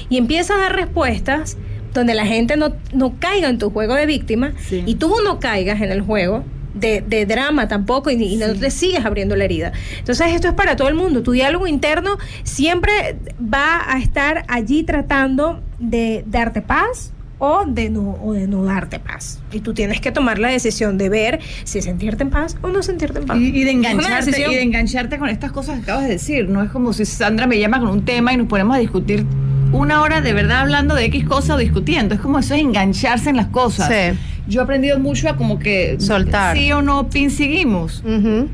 [0.08, 1.56] Y empieza a dar respuestas
[1.92, 4.82] donde la gente no, no caiga en tu juego de víctima Sí.
[4.86, 6.42] y tú no caigas en el juego
[6.74, 9.72] de, de drama tampoco y, y no te sigues abriendo la herida.
[9.98, 11.22] Entonces esto es para todo el mundo.
[11.22, 18.18] Tu diálogo interno siempre va a estar allí tratando de darte paz o de no
[18.22, 19.40] o de no darte paz.
[19.52, 22.82] Y tú tienes que tomar la decisión de ver si sentirte en paz o no
[22.82, 23.38] sentirte en paz.
[23.38, 26.48] Y, y de engancharte, y de engancharte con estas cosas que acabas de decir.
[26.48, 29.26] No es como si Sandra me llama con un tema y nos ponemos a discutir
[29.74, 32.14] una hora de verdad hablando de X cosa o discutiendo.
[32.14, 33.88] Es como eso es engancharse en las cosas.
[33.88, 34.18] Sí.
[34.46, 36.56] Yo he aprendido mucho a como que Soltar.
[36.56, 38.02] sí o no, pin seguimos.
[38.04, 38.48] Ujú.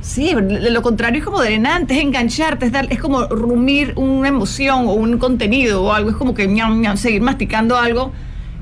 [0.00, 4.28] Sí, de lo contrario es como drenante, es engancharte, es, dar- es como rumir una
[4.28, 8.12] emoción o un contenido o algo, es como que ñam, ñam, seguir masticando algo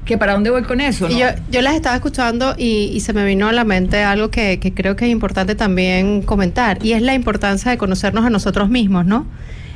[0.06, 1.14] que para dónde voy con eso, ¿no?
[1.14, 4.30] Y yo, yo las estaba escuchando y, y se me vino a la mente algo
[4.30, 8.30] que, que creo que es importante también comentar, y es la importancia de conocernos a
[8.30, 9.26] nosotros mismos, ¿no?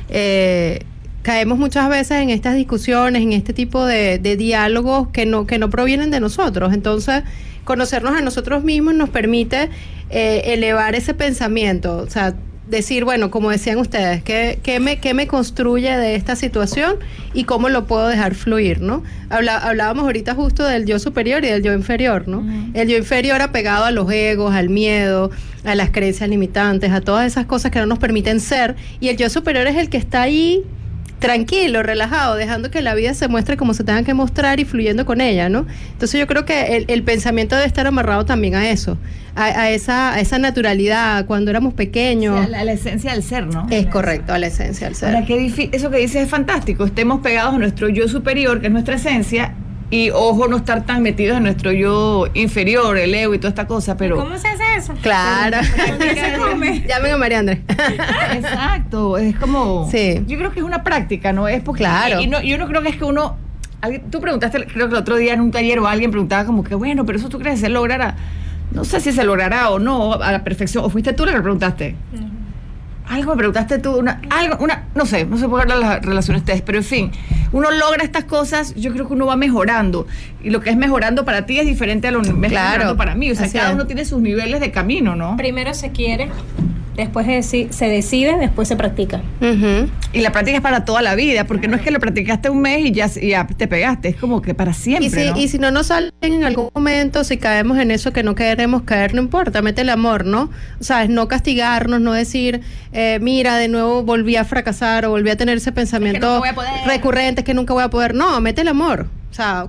[0.09, 0.83] Eh,
[1.21, 5.57] caemos muchas veces en estas discusiones, en este tipo de, de diálogos que no, que
[5.59, 6.73] no provienen de nosotros.
[6.73, 7.23] Entonces,
[7.63, 9.69] conocernos a nosotros mismos nos permite
[10.09, 12.33] eh, elevar ese pensamiento, o sea,
[12.67, 16.97] decir, bueno, como decían ustedes, ¿qué, qué me, qué me construye de esta situación
[17.33, 19.03] y cómo lo puedo dejar fluir, ¿no?
[19.29, 22.43] Habla- hablábamos ahorita justo del yo superior y del yo inferior, ¿no?
[22.75, 25.31] El yo inferior apegado a los egos, al miedo,
[25.63, 29.17] a las creencias limitantes, a todas esas cosas que no nos permiten ser, y el
[29.17, 30.63] yo superior es el que está ahí
[31.19, 35.05] tranquilo, relajado, dejando que la vida se muestre como se tenga que mostrar y fluyendo
[35.05, 35.65] con ella, ¿no?
[35.91, 38.97] Entonces yo creo que el, el pensamiento debe estar amarrado también a eso,
[39.35, 42.35] a, a esa, a esa naturalidad cuando éramos pequeños.
[42.35, 43.67] O sea, la, la esencia del ser, ¿no?
[43.69, 45.13] es correcto, a la esencia del ser.
[45.13, 46.85] Ahora, qué difí- eso que dices es fantástico.
[46.85, 49.53] Estemos pegados a nuestro yo superior, que es nuestra esencia,
[49.91, 53.65] y ojo, no estar tan metidos en nuestro yo inferior, el ego y toda esta
[53.65, 54.17] cosa, pero.
[54.17, 54.93] ¿Cómo se hace eso?
[55.01, 55.57] Claro.
[56.87, 57.59] Llamen a María Andrés.
[58.33, 59.89] Exacto, es como.
[59.89, 60.23] Sí.
[60.27, 61.47] Yo creo que es una práctica, ¿no?
[61.47, 61.83] Es porque.
[61.83, 62.21] Claro.
[62.21, 63.37] Y no, yo no creo que es que uno.
[64.11, 66.75] Tú preguntaste, creo que el otro día en un taller o alguien preguntaba como que,
[66.75, 68.15] bueno, pero eso tú crees que se logrará.
[68.71, 70.83] No sé si se logrará o no a la perfección.
[70.85, 71.95] ¿O fuiste tú la que preguntaste?
[73.07, 76.05] Algo me preguntaste tú, una, algo, una, no sé, no sé por qué hablar las
[76.05, 77.11] relaciones ustedes, pero en fin,
[77.51, 80.07] uno logra estas cosas, yo creo que uno va mejorando.
[80.43, 82.97] Y lo que es mejorando para ti es diferente a lo que es Claro, mejorando
[82.97, 83.31] para mí.
[83.31, 83.75] O sea, así cada es.
[83.75, 85.35] uno tiene sus niveles de camino, ¿no?
[85.37, 86.29] Primero se quiere,
[87.03, 89.21] después deci- se decide, después se practica.
[90.13, 92.61] Y la práctica es para toda la vida, porque no es que lo practicaste un
[92.61, 95.07] mes y ya, y ya te pegaste, es como que para siempre.
[95.07, 95.37] Y si, ¿no?
[95.37, 98.83] y si no nos salen en algún momento, si caemos en eso que no queremos
[98.83, 100.49] caer, no importa, mete el amor, ¿no?
[100.79, 105.11] O sea, es no castigarnos, no decir, eh, mira, de nuevo volví a fracasar o
[105.11, 106.41] volví a tener ese pensamiento
[106.85, 108.13] recurrente, es que nunca voy a poder.
[108.15, 109.07] No, mete el amor.
[109.31, 109.67] O sea,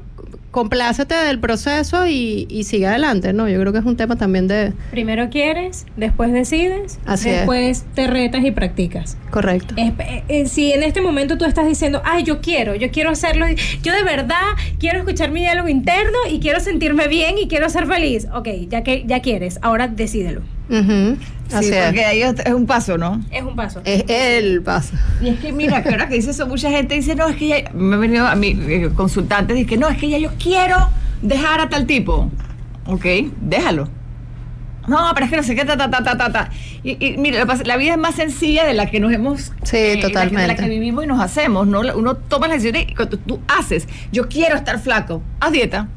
[0.50, 3.48] complácete del proceso y, y sigue adelante, ¿no?
[3.48, 4.72] Yo creo que es un tema también de...
[4.90, 7.36] Primero quieres, después decides, Así es.
[7.36, 9.16] después te retas y practicas.
[9.30, 9.74] Correcto.
[9.76, 13.10] Es- eh, eh, si en este momento tú estás diciendo, ay, yo quiero, yo quiero
[13.10, 13.46] hacerlo,
[13.82, 14.42] yo de verdad
[14.78, 18.26] quiero escuchar mi diálogo interno y quiero sentirme bien y quiero ser feliz.
[18.34, 20.42] Ok, ya que ya quieres, ahora decídelo.
[21.52, 21.84] Así es.
[21.86, 23.20] porque ahí es un paso, ¿no?
[23.30, 23.80] Es un paso.
[23.84, 24.94] Es el paso.
[25.20, 27.48] Y es que mira, que ahora que dice eso, mucha gente dice, no, es que
[27.48, 30.30] ya, me han venido a mí eh, consultantes, dice que no, es que ya yo
[30.42, 30.88] quiero
[31.22, 32.30] dejar a tal tipo.
[32.86, 33.04] Ok,
[33.40, 33.88] déjalo.
[34.88, 36.50] No, pero es que no sé qué, ta, ta, ta, ta, ta.
[36.82, 39.12] Y, y mira, lo que pasa- la vida es más sencilla de la que nos
[39.12, 39.52] hemos...
[39.62, 40.62] Sí, eh, la que- De la totalmente.
[40.62, 41.80] que vivimos y nos hacemos, ¿no?
[41.80, 45.88] Uno toma las decisiones y cuando tú haces, yo quiero estar flaco, haz dieta.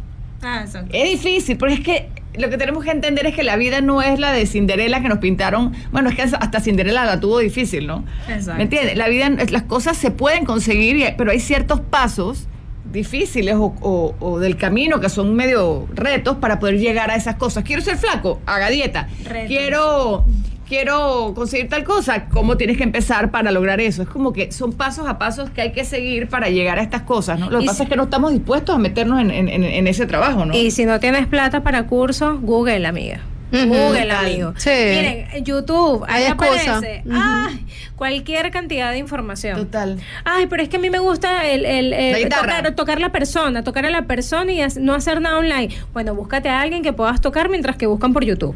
[0.43, 0.89] Ah, exacto.
[0.93, 4.01] Es difícil, porque es que lo que tenemos que entender es que la vida no
[4.01, 5.73] es la de Cinderela que nos pintaron.
[5.91, 8.03] Bueno, es que hasta Cinderela la tuvo difícil, ¿no?
[8.27, 8.55] Exacto.
[8.57, 8.97] ¿Me entiendes?
[8.97, 12.47] La vida, las cosas se pueden conseguir, pero hay ciertos pasos
[12.91, 17.35] difíciles o, o- o del camino que son medio retos para poder llegar a esas
[17.35, 17.63] cosas.
[17.63, 19.07] Quiero ser flaco, haga dieta.
[19.23, 19.47] Retos.
[19.47, 20.25] Quiero
[20.67, 24.01] quiero conseguir tal cosa, ¿cómo tienes que empezar para lograr eso?
[24.03, 27.01] Es como que son pasos a pasos que hay que seguir para llegar a estas
[27.03, 27.49] cosas, ¿no?
[27.49, 29.63] Lo que Y pasa si- es que no estamos dispuestos a meternos en, en- en-
[29.63, 30.53] en ese trabajo, ¿no?
[30.55, 33.19] Y si no tienes plata para cursos, Google, amiga.
[33.51, 34.53] Google, amigo.
[34.57, 34.71] Sí.
[34.71, 37.03] Miren, YouTube, ahí aparece.
[37.13, 37.63] Ay,
[37.95, 39.57] cualquier cantidad de información.
[39.57, 39.99] Total.
[40.25, 43.11] Ay, pero es que a mí me gusta el, el- el La tocar, tocar la
[43.11, 45.69] persona, tocar a la persona y no hacer nada online.
[45.93, 48.55] Bueno, búscate a alguien que puedas tocar mientras que buscan por YouTube.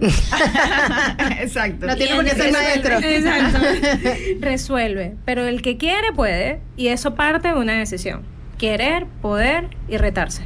[1.40, 1.86] Exacto.
[1.86, 2.98] No tiene por qué ser maestro.
[2.98, 3.58] Exacto.
[4.40, 5.14] Resuelve.
[5.24, 6.60] Pero el que quiere puede.
[6.76, 8.22] Y eso parte de una decisión.
[8.58, 10.42] Querer, poder y retarse.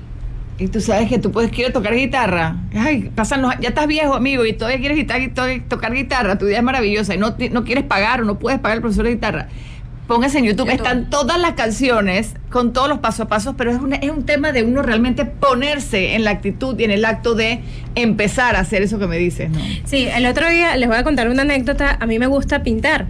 [0.59, 2.57] Y tú sabes que tú puedes quieres tocar guitarra.
[2.75, 6.37] Ay, pasan los- ya estás viejo, amigo, y todavía quieres guitar- to- tocar guitarra.
[6.39, 9.05] Tu vida es maravillosa y no, no quieres pagar o no puedes pagar al profesor
[9.07, 9.49] de guitarra.
[10.15, 10.77] Póngase en YouTube, YouTube.
[10.77, 14.25] están todas las canciones con todos los paso a pasos, pero es, una- es un
[14.27, 17.61] tema de uno realmente ponerse en la actitud y en el acto de
[17.95, 19.59] empezar a hacer eso que me dices, ¿no?
[19.85, 21.97] Sí, el otro día les voy a contar una anécdota.
[22.01, 23.07] A mí me gusta pintar.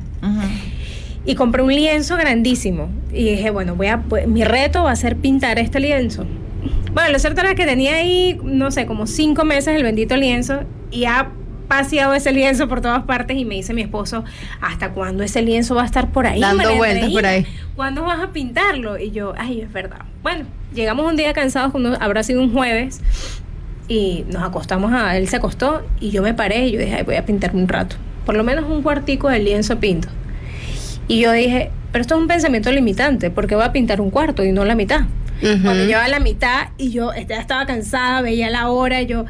[1.25, 2.89] Y compré un lienzo grandísimo.
[3.13, 6.25] Y dije, bueno, voy a, pues, mi reto va a ser pintar este lienzo.
[6.95, 10.61] Bueno, lo cierto era que tenía ahí, no sé, como cinco meses el bendito lienzo
[10.91, 11.31] y ha
[11.73, 14.25] paseado ese lienzo por todas partes y me dice mi esposo,
[14.61, 16.39] ¿hasta cuándo ese lienzo va a estar por ahí?
[16.39, 17.47] Dando María vueltas por ahí.
[17.75, 18.99] ¿Cuándo vas a pintarlo?
[18.99, 20.03] Y yo, ay, es verdad.
[20.23, 23.01] Bueno, llegamos un día cansados, cuando habrá sido un jueves,
[23.89, 27.03] y nos acostamos a él se acostó y yo me paré y yo dije, "Ay,
[27.05, 27.97] voy a pintar un rato.
[28.27, 30.09] Por lo menos un cuartico del lienzo pinto.
[31.09, 34.45] Y yo dije, pero esto es un pensamiento limitante, porque voy a pintar un cuarto
[34.45, 35.01] y no la mitad.
[35.43, 35.63] Ujú.
[35.63, 39.25] Cuando llevaba la mitad y yo ya estaba cansada, veía la hora, y yo,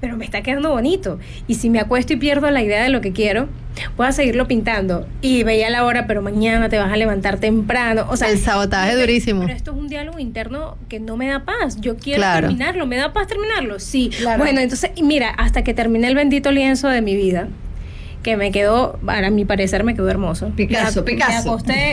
[0.00, 1.18] pero me está quedando bonito.
[1.46, 3.48] Y si me acuesto y pierdo la idea de lo que quiero,
[3.96, 5.06] voy a seguirlo pintando.
[5.22, 8.06] Y veía la hora, pero mañana te vas a levantar temprano.
[8.08, 9.40] O sea, El sabotaje pero- durísimo.
[9.42, 11.80] Pero esto es un diálogo interno que no me da paz.
[11.80, 12.46] Yo quiero Claro.
[12.48, 12.86] terminarlo.
[12.86, 13.78] ¿Me da paz terminarlo?
[13.80, 14.10] Sí.
[14.18, 14.38] Claro.
[14.42, 17.48] Bueno, entonces, y mira, hasta que terminé el bendito lienzo de mi vida,
[18.22, 20.50] que me quedó, para mi parecer, me quedó hermoso.
[20.56, 21.56] Picasso, me, Picasso.
[21.66, 21.90] Me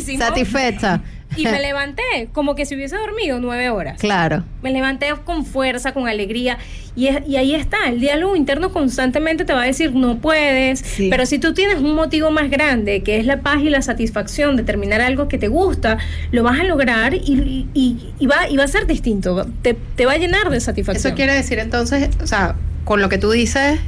[0.18, 1.00] Satisfecha.
[1.36, 3.98] Y me levanté como que si hubiese dormido nueve horas.
[3.98, 4.44] Claro.
[4.62, 6.58] Me levanté con fuerza, con alegría.
[6.96, 10.78] Y, es- y ahí está, el diálogo interno constantemente te va a decir, no puedes.
[10.80, 11.08] Sí.
[11.10, 14.56] Pero si tú tienes un motivo más grande, que es la paz y la satisfacción
[14.56, 15.98] de terminar algo que te gusta,
[16.30, 19.46] lo vas a lograr y, y- y va, y va a ser distinto.
[19.62, 21.06] Te, te va a llenar de satisfacción.
[21.12, 23.80] Eso quiere decir entonces, o sea, con lo que tú dices,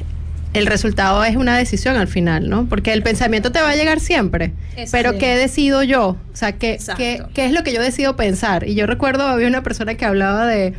[0.59, 2.66] el resultado es una decisión al final, ¿no?
[2.69, 4.53] Porque el pensamiento te va a llegar siempre.
[4.90, 5.19] Pero sí.
[5.19, 6.16] ¿qué decido yo?
[6.33, 8.66] O sea, ¿qué, qué, qué es lo que yo decido pensar?
[8.69, 10.75] Y yo recuerdo, había una persona que hablaba de,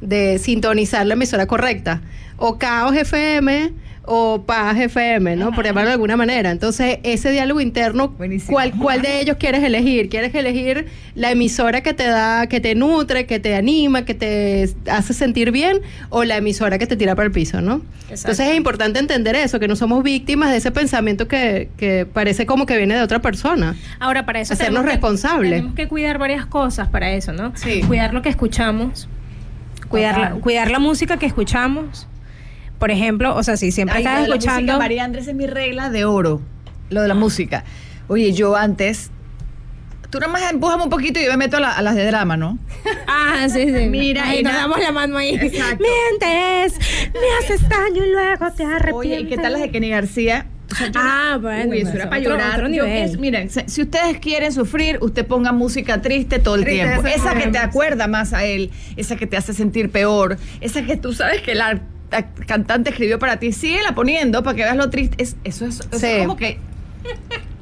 [0.00, 2.02] de sintonizar la emisora correcta.
[2.36, 3.72] O Caos FM
[4.12, 5.52] o Paz FM, ¿no?
[5.52, 6.50] Por llamarlo de alguna manera.
[6.50, 8.50] Entonces, ese diálogo interno, Buenísimo.
[8.52, 10.08] ¿cuál, ¿cuál de ellos quieres elegir?
[10.08, 14.68] ¿Quieres elegir la emisora que te da, que te nutre, que te anima, que te
[14.90, 15.80] hace sentir bien?
[16.08, 17.82] ¿O la emisora que te tira para el piso, ¿no?
[18.10, 22.46] Entonces es importante entender eso, que no somos víctimas de ese pensamiento que, que parece
[22.46, 23.76] como que viene de otra persona.
[24.00, 25.50] Ahora, para eso Hacernos tenemos que- responsables.
[25.52, 27.52] tenemos que cuidar varias cosas para eso, ¿no?
[27.54, 27.82] Sí.
[27.86, 29.08] Cuidar lo que escuchamos,
[29.88, 30.40] cuidar la, Total.
[30.40, 32.08] cuidar la música que escuchamos.
[32.80, 34.60] Por ejemplo, o sea, si siempre Ay, estás escuchando...
[34.62, 36.40] música, María Andrés es mi regla de oro,
[36.88, 37.62] lo de la música.
[38.08, 39.10] Oye, yo antes,
[40.10, 42.04] tú nada más empújame un poquito y yo me meto a, la- a las de
[42.06, 42.58] drama, ¿no?
[43.06, 43.86] Ah, sí, sí.
[43.88, 45.34] Mira, Ay, y nos damos la mano ahí.
[45.34, 45.84] Exacto.
[45.84, 46.78] Mientes,
[47.12, 48.92] me haces daño y luego te arrepientes.
[48.94, 50.46] Oye, ¿y qué tal las de Kenny García?
[50.72, 52.52] O sea, yo- Ah, bueno, Uy, eso era para otro- llorar.
[52.54, 52.92] otro Yo nivel.
[53.04, 57.06] pienso- miren, si ustedes quieren sufrir, usted ponga música triste todo el tiempo.
[57.06, 60.96] Esa que te acuerda más a él, esa que te hace sentir peor, esa que
[60.96, 61.80] tú sabes que la
[62.46, 63.52] cantante escribió para ti.
[63.52, 65.22] Síguela poniendo para que veas lo triste.
[65.22, 66.06] Es- eso es, eso Sí.
[66.06, 66.58] es como que.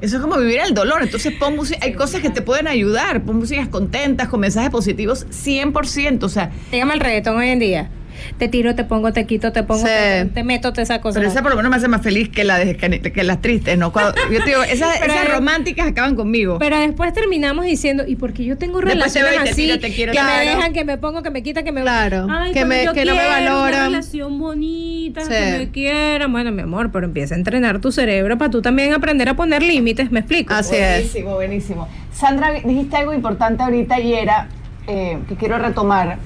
[0.01, 1.03] Eso es como vivir el dolor.
[1.03, 1.79] Entonces pon música.
[1.83, 3.23] Hay cosas que te pueden ayudar.
[3.23, 6.27] Pon músicas contentas, con mensajes positivos, 100%.
[6.27, 7.91] O sea, Te llama el reggaetón hoy en día.
[8.39, 9.87] Te tiro, te pongo, te quito, te pongo, Sí.
[9.87, 11.11] te, te meto, te saco.
[11.13, 13.41] pero esa por lo menos me hace más feliz que, la de, que, que las
[13.41, 13.93] tristes, ¿no?
[13.93, 16.59] Cuando- yo te digo, esas, Pero- esas románticas acaban conmigo.
[16.59, 19.93] Pero después terminamos diciendo, ¿y por qué yo tengo te relaciones te así tiro, te
[19.93, 20.51] quiero, que me claro.
[20.51, 23.05] dejan, que me pongo, que me quitan, que me Claro, Ay, que me- yo que
[23.05, 23.79] no me quiero valoran.
[23.81, 25.29] Una relación bonita, Sí.
[25.31, 26.31] que me quieran.
[26.33, 29.63] Bueno, mi amor, pero empieza a entrenar tu cerebro para tú también aprender a poner
[29.63, 30.55] límites, ¿me explico?
[30.55, 30.91] Así es.
[30.95, 31.89] Buenísimo, buenísimo.
[32.13, 34.49] Sandra, dijiste algo importante ahorita y era
[34.87, 36.19] eh, que quiero retomar.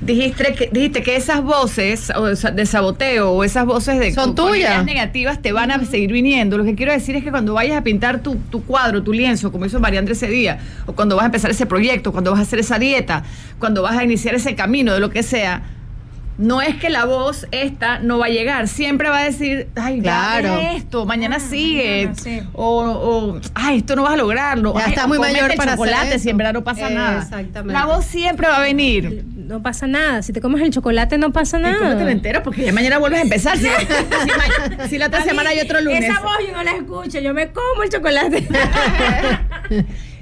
[0.00, 4.84] Dijiste que, dijiste que esas voces o de saboteo o esas voces de Son tuyas.
[4.84, 6.56] negativas te van a seguir viniendo.
[6.56, 9.50] Lo que quiero decir es que cuando vayas a pintar tu, tu cuadro, tu lienzo,
[9.50, 12.38] como hizo María Andrés ese día, o cuando vas a empezar ese proyecto, cuando vas
[12.40, 13.24] a hacer esa dieta,
[13.58, 15.62] cuando vas a iniciar ese camino de lo que sea,
[16.38, 20.00] no es que la voz esta no va a llegar, siempre va a decir, ay,
[20.00, 20.48] Claro.
[20.54, 22.40] claro, esto, mañana Ah, sigue, mañana, sí.
[22.52, 22.80] o,
[23.34, 26.10] o, ay, esto no vas a lograrlo, Ya Ay, está muy mayor para hacer chocolate
[26.12, 26.30] si eso.
[26.30, 27.22] en verdad no pasa nada.
[27.22, 27.72] Exactamente.
[27.72, 29.24] La voz siempre va a venir.
[29.36, 30.22] No pasa nada.
[30.22, 31.78] Si te comes el chocolate, no pasa nada.
[31.78, 33.56] cómetelo entero porque ya mañana vuelves a empezar.
[33.56, 33.68] Si, si
[34.76, 36.04] ma- si la otra semana hay otro lunes.
[36.04, 38.46] Esa voz yo no la escucho, yo me como el chocolate.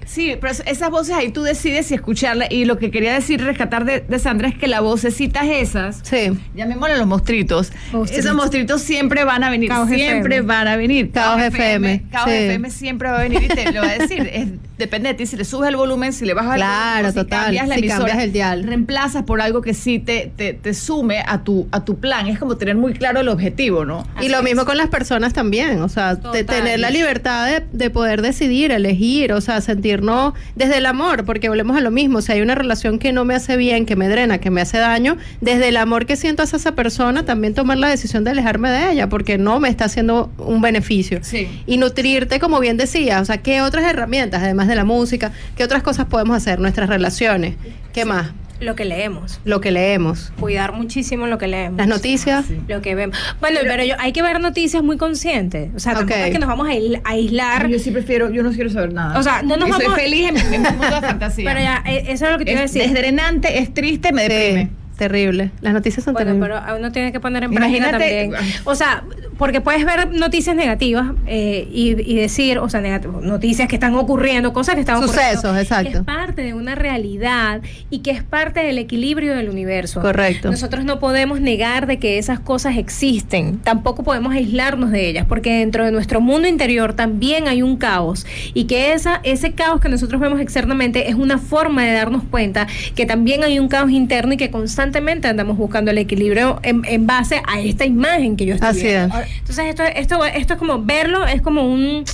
[0.06, 2.46] Sí, pero es- esas voces ahí tú decides si escucharla.
[2.48, 6.30] Y lo que quería decir, rescatar de, de Sandra es que las vocecitas esas, Sí.
[6.54, 8.24] llamémosle los mostritos, Mostritos.
[8.24, 10.40] esos mostritos siempre van a venir, Caos siempre FM.
[10.46, 11.10] van a venir.
[11.10, 12.36] Caos FM, Caos sí.
[12.36, 14.30] FM siempre va a venir y te lo va a decir.
[14.32, 17.06] Es, depende de ti, si le subes el volumen, si le bajas el Claro, volumen,
[17.06, 18.62] o si total, cambias la si emisora, cambias el dial.
[18.64, 22.26] reemplazas por algo que sí te, te, te sume a tu, a tu plan.
[22.26, 24.06] Es como tener muy claro el objetivo, ¿no?
[24.20, 27.90] Y lo mismo con las personas también, o sea, de tener la libertad de, de
[27.90, 32.32] poder decidir, elegir, o sea, sentirnos desde el amor, porque volvemos a lo mismo, si
[32.32, 35.16] hay una relación que no me hace bien, que me drena, que me hace daño,
[35.40, 38.92] desde el amor que siento hacia esa persona, también tomar la decisión de alejarme de
[38.92, 41.20] ella, porque no me está haciendo un beneficio.
[41.22, 41.48] Sí.
[41.66, 45.64] Y nutrirte, como bien decías, o sea, ¿qué otras herramientas, además de la música, qué
[45.64, 46.58] otras cosas podemos hacer?
[46.60, 47.54] Nuestras relaciones,
[47.92, 48.30] ¿qué más?
[48.58, 49.38] Lo que leemos.
[49.44, 51.76] Lo que leemos, Cuidar muchísimo lo que leemos.
[51.76, 52.46] las noticias.
[52.68, 53.18] Lo que vemos.
[53.38, 55.68] Bueno, pero, yo, hay que ver noticias muy conscientes.
[55.76, 57.68] O sea, tampoco es que nos vamos a aisl- a aislar.
[57.68, 59.18] Yo sí prefiero, yo no quiero saber nada.
[59.18, 61.44] O sea, no nos Y soy vamos- feliz en, mi mundo de fantasía.
[61.50, 62.80] Pero ya, eh, eso es lo que te iba a decir.
[62.80, 64.64] es drenante, es triste, me deprime.
[64.64, 65.50] Sí, terrible.
[65.60, 66.60] Las noticias son Bueno, terribles.
[66.64, 68.62] pero uno tiene que poner en práctica Imagínate- también.
[68.64, 69.04] O sea,
[69.38, 74.52] porque puedes ver noticias negativas eh, y, y decir, o sea, noticias que están ocurriendo,
[74.52, 75.58] cosas que están Sucesos, ocurriendo.
[75.60, 75.90] exacto.
[75.92, 80.00] Que es parte de una realidad y que es parte del equilibrio del universo.
[80.00, 80.50] Correcto.
[80.50, 83.58] Nosotros no podemos negar de que esas cosas existen.
[83.58, 88.26] Tampoco podemos aislarnos de ellas, porque dentro de nuestro mundo interior también hay un caos.
[88.54, 92.66] Y que esa, ese caos que nosotros vemos externamente es una forma de darnos cuenta
[92.94, 97.06] que también hay un caos interno y que constantemente andamos buscando el equilibrio en, en
[97.06, 99.18] base a esta imagen que yo estoy Así viendo.
[99.18, 99.25] es.
[99.38, 102.04] Entonces esto, esto, esto es como verlo, es como un...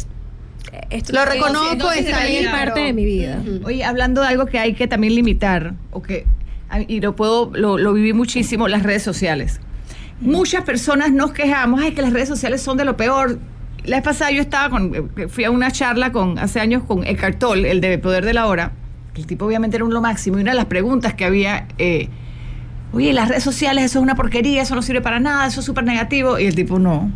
[0.91, 3.41] Esto Lo es- reconozco, es ahí, parte de mi vida.
[3.43, 3.67] Ujú.
[3.67, 6.25] Oye, hablando de algo que hay que también limitar, o que,
[6.89, 9.61] y lo puedo, lo, lo viví muchísimo, las redes sociales.
[10.21, 13.39] Muchas personas nos quejamos, ay, que las redes sociales son de lo peor.
[13.85, 17.05] La vez pasada yo estaba con, eh, fui a una charla con, hace años con
[17.05, 18.73] Eckhart Tolle, el de Poder de la Hora.
[19.17, 20.39] El tipo obviamente era un lo máximo.
[20.39, 22.09] Y una de las preguntas que había, eh,
[22.93, 25.67] oye, las redes sociales, eso es una porquería, eso no sirve para nada, eso es
[25.67, 26.39] súper negativo.
[26.39, 27.11] Y el tipo, no.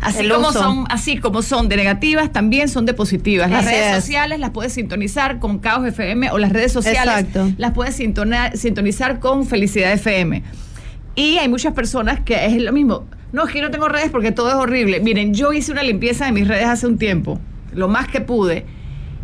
[0.00, 0.60] Así El como, uso.
[0.62, 3.50] son, así como son de negativas, también son de positivas.
[3.50, 4.04] Las redes es.
[4.04, 7.50] sociales las puedes sintonizar con Caos FM o las redes sociales Exacto.
[7.58, 10.42] las puedes sintonizar con Felicidad FM.
[11.14, 13.04] Y hay muchas personas que es lo mismo.
[13.32, 15.00] no, es que no tengo redes porque todo es horrible.
[15.00, 17.40] Miren, yo hice una limpieza de mis redes hace un tiempo,
[17.72, 18.64] lo más que pude.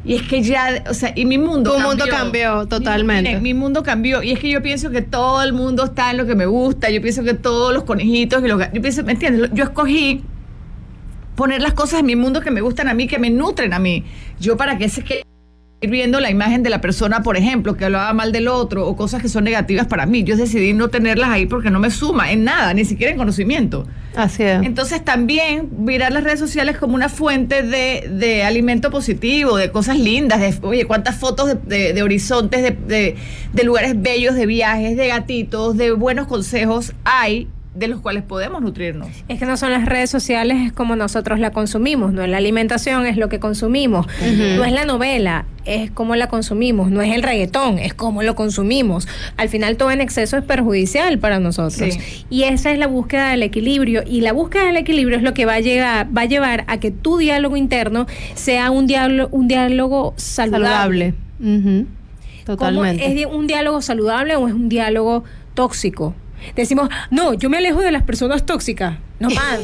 [0.05, 3.35] Y es que ya, o sea, y mi mundo Tu mundo cambió totalmente.
[3.37, 4.23] Mi, mi mundo cambió.
[4.23, 6.89] Y es que yo pienso que todo el mundo está en lo que me gusta.
[6.91, 9.51] Yo pienso que todos los conejitos y lo que- Yo pienso, ¿me entiendes?
[9.53, 10.23] Yo escogí
[11.35, 13.79] poner las cosas en mi mundo que me gustan a mí, que me nutren a
[13.79, 14.05] mí.
[14.41, 15.23] Yo para que se que
[15.81, 18.97] ir viendo la imagen de la persona, por ejemplo, que hablaba mal del otro o
[18.97, 20.25] cosas que son negativas para mí.
[20.25, 23.87] Yo decidí no tenerlas ahí porque no me suma en nada, ni siquiera en conocimiento.
[24.17, 24.61] Así es.
[24.65, 30.01] Entonces también mirar las redes sociales como una fuente de, de alimento positivo, de cosas
[30.01, 33.15] lindas, de, oye, cuántas fotos de, de- de horizontes, de, de-
[33.53, 37.47] de lugares bellos, de viajes, de gatitos, de buenos consejos hay
[37.79, 39.09] de los cuales podemos nutrirnos.
[39.29, 42.39] Es que no son las redes sociales, es como nosotros la consumimos, no es la
[42.39, 44.07] alimentación, es lo que consumimos,
[44.57, 48.35] no es la novela, es como la consumimos, no es el reggaetón, es como lo
[48.35, 49.07] consumimos.
[49.37, 51.95] Al final todo en exceso es perjudicial para nosotros.
[51.95, 52.25] Sí.
[52.31, 55.47] Y esa es la búsqueda del equilibrio y la búsqueda del equilibrio es lo que
[55.47, 59.47] va a llegar va a llevar a que tu diálogo interno sea un diálogo un
[59.47, 61.15] diálogo saludable.
[61.39, 61.87] Saludable.
[62.45, 63.23] ¿Cómo Totalmente.
[63.23, 65.23] ¿Es un diálogo saludable o es un diálogo
[65.55, 66.15] tóxico?
[66.55, 68.99] Decimos, no, yo me alejo de las personas tóxicas.
[69.21, 69.61] No, man,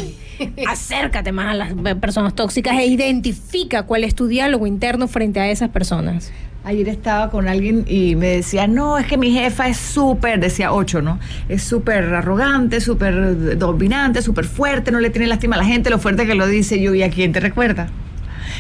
[0.68, 5.51] acércate más a las personas tóxicas e identifica cuál es tu diálogo interno frente a
[5.51, 6.33] esas personas.
[6.64, 10.72] Ayer estaba con alguien y me decía, no, es que mi jefa es súper, decía
[10.72, 11.18] ocho, ¿no?
[11.51, 15.99] Es súper arrogante, súper dominante, súper fuerte, no le tiene lástima a la gente, lo
[15.99, 17.89] fuerte que lo dice yo, ¿y a quién te recuerda?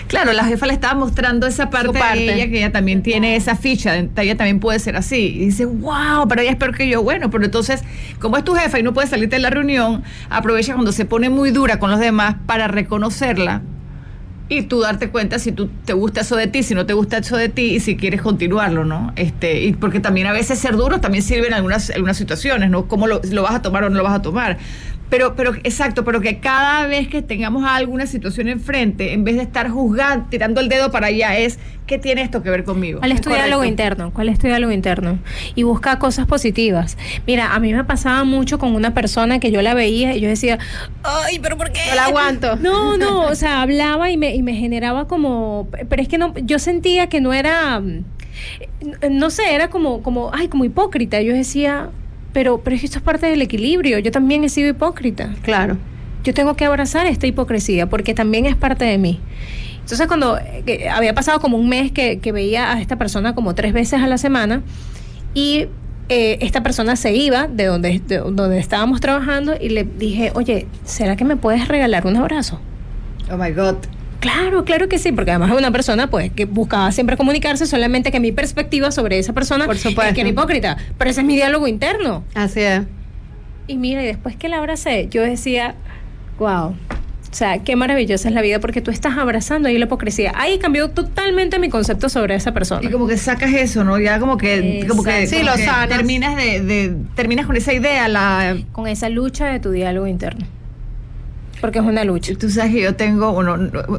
[0.06, 2.18] Claro, la jefa le estaba mostrando esa parte, parte.
[2.18, 5.36] de ella, que ella también tiene esa ficha, ella también puede ser así.
[5.36, 7.02] Y dice, wow, pero ella es peor que yo.
[7.02, 7.82] Bueno, pero entonces,
[8.20, 11.30] como es tu jefa y no puede salirte de la reunión, aprovecha cuando se pone
[11.30, 13.62] muy dura con los demás para reconocerla
[14.48, 17.18] y tú darte cuenta si tú te gusta eso de ti, si no te gusta
[17.18, 19.12] eso de ti y si quieres continuarlo, ¿no?
[19.16, 22.86] Este, y porque también a veces ser duro también sirve en algunas, algunas situaciones, ¿no?
[22.86, 24.58] Cómo lo, lo vas a tomar o no lo vas a tomar.
[25.14, 29.42] Pero, pero, exacto, pero que cada vez que tengamos alguna situación enfrente, en vez de
[29.42, 32.98] estar juzgando, tirando el dedo para allá, es ¿qué tiene esto que ver conmigo?
[32.98, 34.12] ¿Cuál es tu diálogo interno?
[34.12, 35.20] ¿Cuál es tu diálogo interno?
[35.54, 36.98] Y busca cosas positivas.
[37.28, 40.28] Mira, a mí me pasaba mucho con una persona que yo la veía y yo
[40.28, 40.58] decía,
[41.04, 41.82] ay, pero ¿por qué?
[41.90, 42.56] No la aguanto.
[42.64, 46.34] No, no, o sea, hablaba y me, y me generaba como, pero es que no,
[46.38, 48.02] yo sentía que no era, mm,
[49.12, 51.22] no sé, era como, como, ay, como hipócrita.
[51.22, 51.90] Yo decía,
[52.34, 53.98] pero, pero es que esto es parte del equilibrio.
[54.00, 55.78] Yo también he sido hipócrita Claro.
[56.24, 59.20] yo tengo que abrazar esta hipocresía porque también es parte de mí.
[59.80, 63.54] Entonces cuando eh, había pasado como un mes que, que veía a esta persona como
[63.54, 64.62] tres veces a la semana
[65.34, 65.66] y
[66.08, 70.66] eh, esta persona se iba de donde, de donde estábamos trabajando y le dije, oye,
[70.84, 72.60] ¿será que me puedes regalar un abrazo?
[73.30, 73.76] Oh my God.
[74.24, 78.10] Claro, claro que sí, porque además es una persona pues que buscaba siempre comunicarse, solamente
[78.10, 81.34] que mi perspectiva sobre esa persona Por es que era hipócrita, pero ese es mi
[81.34, 82.24] diálogo interno.
[82.34, 82.82] Así es.
[83.66, 85.74] Y mira, y después que la abracé, yo decía,
[86.38, 86.68] wow.
[86.68, 90.32] O sea, qué maravillosa es la vida porque tú estás abrazando ahí la hipocresía.
[90.36, 92.88] Ahí cambió totalmente mi concepto sobre esa persona.
[92.88, 93.98] Y como que sacas eso, ¿no?
[93.98, 95.26] Ya como que, como que.
[95.26, 95.88] Sí, como lo que sanas.
[95.88, 100.46] terminas de, de- terminas con esa idea, la Con esa lucha de tu diálogo interno.
[101.64, 102.34] Porque es una lucha.
[102.38, 103.42] Tú sabes que yo tengo,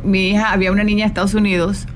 [0.04, 1.88] mi hija, había una niña de Estados Unidos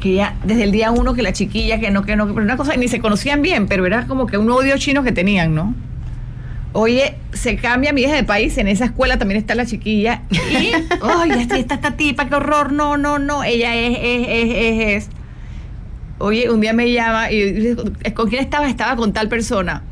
[0.00, 2.56] que ya desde el día uno que la chiquilla, que no, que no, pero una
[2.56, 5.76] cosa, ni se conocían bien, pero era como que un odio chino que tenían, ¿no?
[6.72, 10.72] Oye, se cambia mi hija de país, en esa escuela también está la chiquilla, y,
[11.00, 15.04] oye, está, está esta tipa, qué horror, no, no, no, ella es, es, es, es,
[15.04, 15.08] es.
[16.18, 17.76] Oye, un día me llama y
[18.12, 18.68] ¿con quién estaba?
[18.68, 19.84] Estaba con tal persona.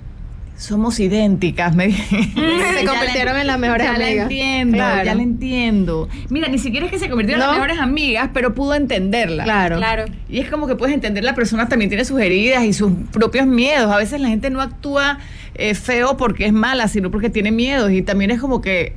[0.57, 2.23] Somos idénticas, me dije.
[2.79, 4.17] Se convirtieron en las mejores ya amigas.
[4.17, 5.05] la entiendo, Claro.
[5.05, 6.09] ya la entiendo.
[6.31, 9.43] Mira, ni siquiera es que se convirtieron en las mejores amigas, pero pudo entenderla.
[9.45, 9.77] Claro.
[9.79, 10.05] Claro.
[10.29, 13.47] Y es como que puedes entender, la persona también tiene sus heridas y sus propios
[13.47, 13.91] miedos.
[13.93, 15.19] A veces la gente no actúa
[15.57, 17.91] eh, feo porque es mala, sino porque tiene miedos.
[17.91, 18.95] Y también es como que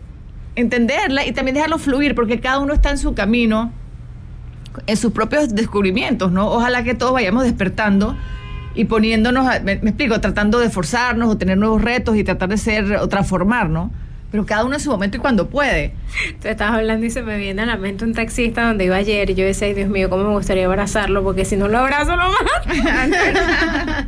[0.55, 3.71] entenderla y también dejarlo fluir, porque cada uno está en su camino,
[4.85, 6.47] en sus propios descubrimientos, ¿no?
[6.51, 8.15] Ojalá que todos vayamos despertando
[8.77, 12.47] y poniéndonos, a- me, me explico, tratando de forzarnos o tener nuevos retos y tratar
[12.49, 13.91] de ser o transformar, ¿no?
[14.29, 15.93] Pero cada uno en su momento y cuando puede.
[16.41, 19.29] Tú estabas hablando y se me viene a la mente un taxista donde iba ayer
[19.29, 22.15] y yo decía, ay Dios mío, cómo me gustaría abrazarlo, porque si no lo abrazo
[22.15, 22.69] lo mato.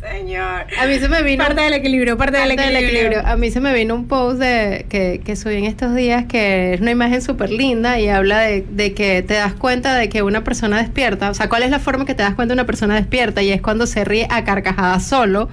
[0.00, 0.66] Señor.
[0.78, 3.26] A mí se me vino Parte del equilibrio, parte, del, equilibrio.
[3.26, 6.74] A mí se me vino un post de, que, que subí en estos días que
[6.74, 10.22] es una imagen súper linda y habla de, de que te das cuenta de que
[10.22, 12.66] una persona despierta, o sea, ¿cuál es la forma que te das cuenta de una
[12.66, 13.42] persona despierta?
[13.42, 15.48] Y es cuando se ríe a carcajadas solo,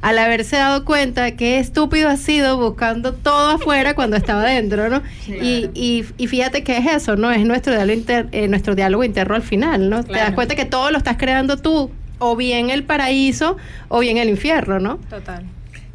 [0.00, 5.02] al haberse dado cuenta que estúpido ha sido buscando todo afuera cuando estaba dentro, ¿no?
[5.28, 7.30] Y, y, y fíjate que es eso, ¿no?
[7.30, 10.02] Es nuestro diálogo, inter- eh, nuestro diálogo interno al final, ¿no?
[10.02, 11.90] Te das cuenta que todo lo estás creando tú,
[12.20, 13.56] o bien el paraíso
[13.88, 14.98] o bien el infierno, ¿no?
[15.08, 15.44] Total.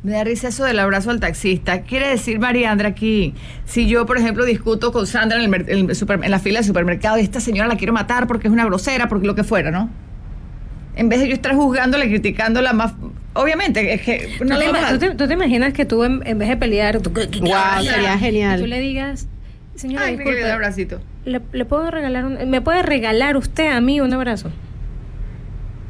[0.04, 1.82] Me da risa eso del abrazo al taxista.
[1.82, 3.34] Quiere decir, Mariandra, aquí,
[3.66, 6.68] si yo, por ejemplo, discuto con Sandra en, el, el super, en la fila del
[6.68, 9.72] supermercado y esta señora la quiero matar porque es una grosera, porque lo que fuera,
[9.72, 9.90] ¿no?
[10.96, 12.94] En vez de yo estar juzgándola, criticándola más...
[13.34, 14.38] Obviamente, es que...
[14.46, 17.02] No ¿Tú, te, ¿tú, te, ¿tú, te, imaginas que tú, en, en vez de pelear,
[17.02, 18.60] tú, wow, sería genial.
[18.60, 19.28] Y tú le digas,
[19.76, 21.02] señora, Ay, disculpe, un abracito.
[21.26, 24.52] ¿le, ¿le, puedo regalar un, ¿me puede regalar usted a mí un abrazo?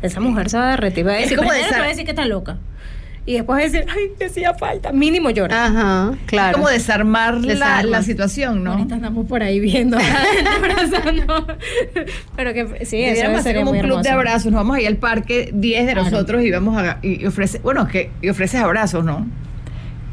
[0.02, 1.08] Esa mujer se va a derretir.
[1.08, 2.58] Va a decir, es como de va a decir que está loca.
[3.28, 4.92] Y después decir, ay, te hacía falta.
[4.92, 5.66] Mínimo llora.
[5.66, 6.50] Ajá, claro.
[6.50, 8.74] Es como desarmar la, la, situación, ¿no?
[8.74, 9.98] Ahorita andamos por ahí viendo
[10.58, 11.48] abrazando.
[12.36, 14.04] Pero que sí, eso Deberíamos hacer sería como muy un club hermoso.
[14.04, 14.52] de abrazos.
[14.52, 16.10] Nos vamos ahí al parque, 10 de Claro.
[16.12, 17.00] nosotros, y vamos a.
[17.02, 19.26] Y, y ofrece, bueno, es que y ofreces abrazos, ¿no?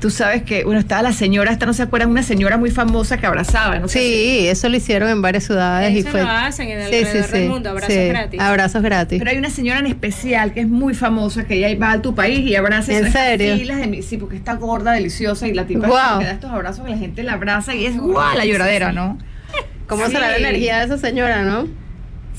[0.03, 3.19] Tú sabes que, bueno, estaba la señora, esta no se acuerdan, una señora muy famosa
[3.19, 6.23] que abrazaba, no sé Sí, eso lo hicieron en varias ciudades y Eso fue.
[6.25, 8.41] lo hacen en alrededor del mundo, abrazos gratis.
[8.41, 9.19] Abrazos gratis.
[9.21, 12.17] Pero hay una señora en especial que es muy famosa, que ella va a tu
[12.17, 13.55] país y abraza ¿En esas serio?
[13.57, 16.19] filas de- sí, porque está gorda, deliciosa, y la tipa Guau.
[16.19, 19.19] que da estos abrazos que la gente la abraza y es guau, la lloradera, ¿no?
[19.87, 20.11] ¿Cómo Sí.
[20.15, 21.69] será la energía de esa señora, no?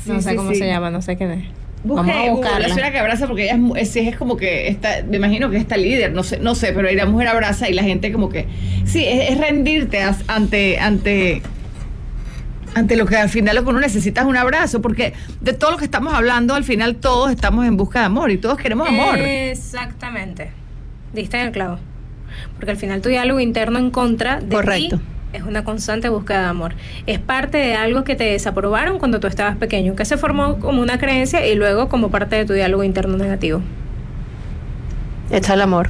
[0.06, 0.58] No Sí, sé sí, cómo sí.
[0.58, 1.46] se llama, no sé quién es.
[1.84, 5.04] Busque, Vamos a la señora que abraza porque ella es, es, es como que está,
[5.06, 7.84] me imagino que está líder, no sé, no sé, pero la mujer abraza y la
[7.84, 8.48] gente como que
[8.86, 11.42] sí, es, es rendirte as- ante ante
[12.76, 15.72] ante lo que al final lo que uno necesita es un abrazo, porque de todo
[15.72, 18.88] lo que estamos hablando, al final todos estamos en busca de amor y todos queremos
[18.88, 19.20] amor.
[19.20, 20.50] Exactamente.
[21.14, 21.78] Diste en el clavo.
[22.56, 24.98] Porque al final tu diálogo interno en contra de Correcto.
[24.98, 25.04] ti
[25.34, 26.76] es una constante búsqueda de amor.
[27.06, 30.82] Es parte de algo que te desaprobaron cuando tú estabas pequeño, que se formó como
[30.82, 33.62] una creencia y luego como parte de tu diálogo interno negativo.
[35.32, 35.90] Echa el amor.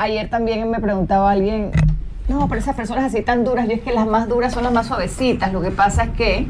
[0.00, 1.70] Ayer también me preguntaba alguien,
[2.28, 4.72] no, pero esas personas así tan duras, yo es que las más duras son las
[4.72, 6.46] más suavecitas, lo que pasa es que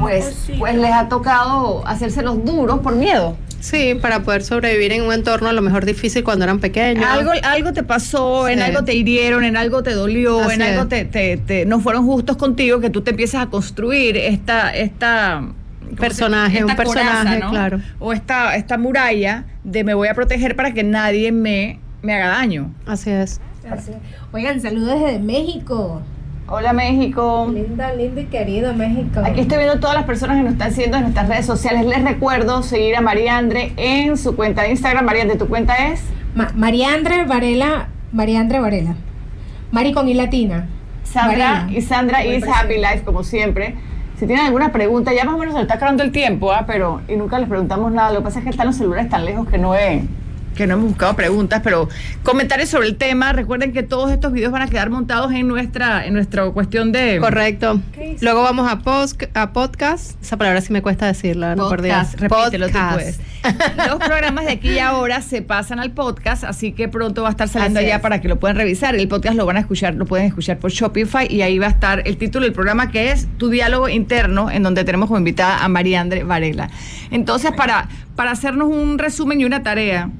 [0.00, 3.36] pues, pues les ha tocado hacerse los duros por miedo.
[3.62, 7.04] Sí, para poder sobrevivir en un entorno a lo mejor difícil cuando eran pequeños.
[7.08, 10.88] Algo, algo te pasó, en algo te hirieron, en algo te dolió, Así en algo
[10.88, 15.42] te, te- te- no fueron justos contigo, que tú te empiezas a construir esta, esta
[15.80, 17.50] ¿cómo se- Personaje, esta un personaje, ¿no?
[17.50, 17.80] claro.
[18.00, 22.28] O esta, esta muralla de me voy a proteger para que nadie me, me haga
[22.28, 22.74] daño.
[22.84, 23.40] Así es.
[24.32, 26.02] Oigan, saludos desde México.
[26.48, 27.48] Hola México.
[27.52, 29.20] Lindo, lindo y querido México.
[29.24, 31.86] Aquí estoy viendo todas las personas que nos están siguiendo en nuestras redes sociales.
[31.86, 35.04] Les recuerdo seguir a María Andre en su cuenta de Instagram.
[35.04, 36.02] María Andre, ¿tu cuenta es?
[36.34, 38.94] Ma- María Andre Varela, María Andre Varela.
[39.70, 40.66] Mari con I latina.
[41.04, 41.66] Sandra Varela.
[41.78, 42.44] y Sandra is.
[42.46, 43.74] Happy Life, como siempre.
[44.18, 46.64] Si tienen alguna pregunta, ya más o menos se nos está acabando el tiempo, ¿ah?
[46.66, 48.10] pero y nunca les preguntamos nada.
[48.12, 50.02] Lo que pasa es que están los celulares tan lejos que no he,
[50.52, 51.88] que no hemos buscado preguntas, pero
[52.22, 53.32] comentarios sobre el tema.
[53.32, 57.18] Recuerden que todos estos videos van a quedar montados en nuestra, en nuestra cuestión de
[57.20, 57.80] Correcto.
[58.20, 60.22] Luego vamos a, post, a podcast.
[60.22, 61.96] Esa palabra sí me cuesta decirla, no por Dios.
[61.96, 62.94] Podcast, repítelo tú Podcast.
[62.94, 63.20] puedes.
[63.88, 67.30] Los programas de aquí y ahora se pasan al podcast, así que pronto va a
[67.32, 68.94] estar saliendo allá para que lo puedan revisar.
[68.94, 71.70] El podcast lo van a escuchar, lo pueden escuchar por Shopify y ahí va a
[71.70, 75.64] estar el título del programa que es Tu diálogo interno, en donde tenemos como invitada
[75.64, 76.70] a María Andre Varela.
[77.10, 80.10] Entonces, para, para hacernos un resumen y una tarea,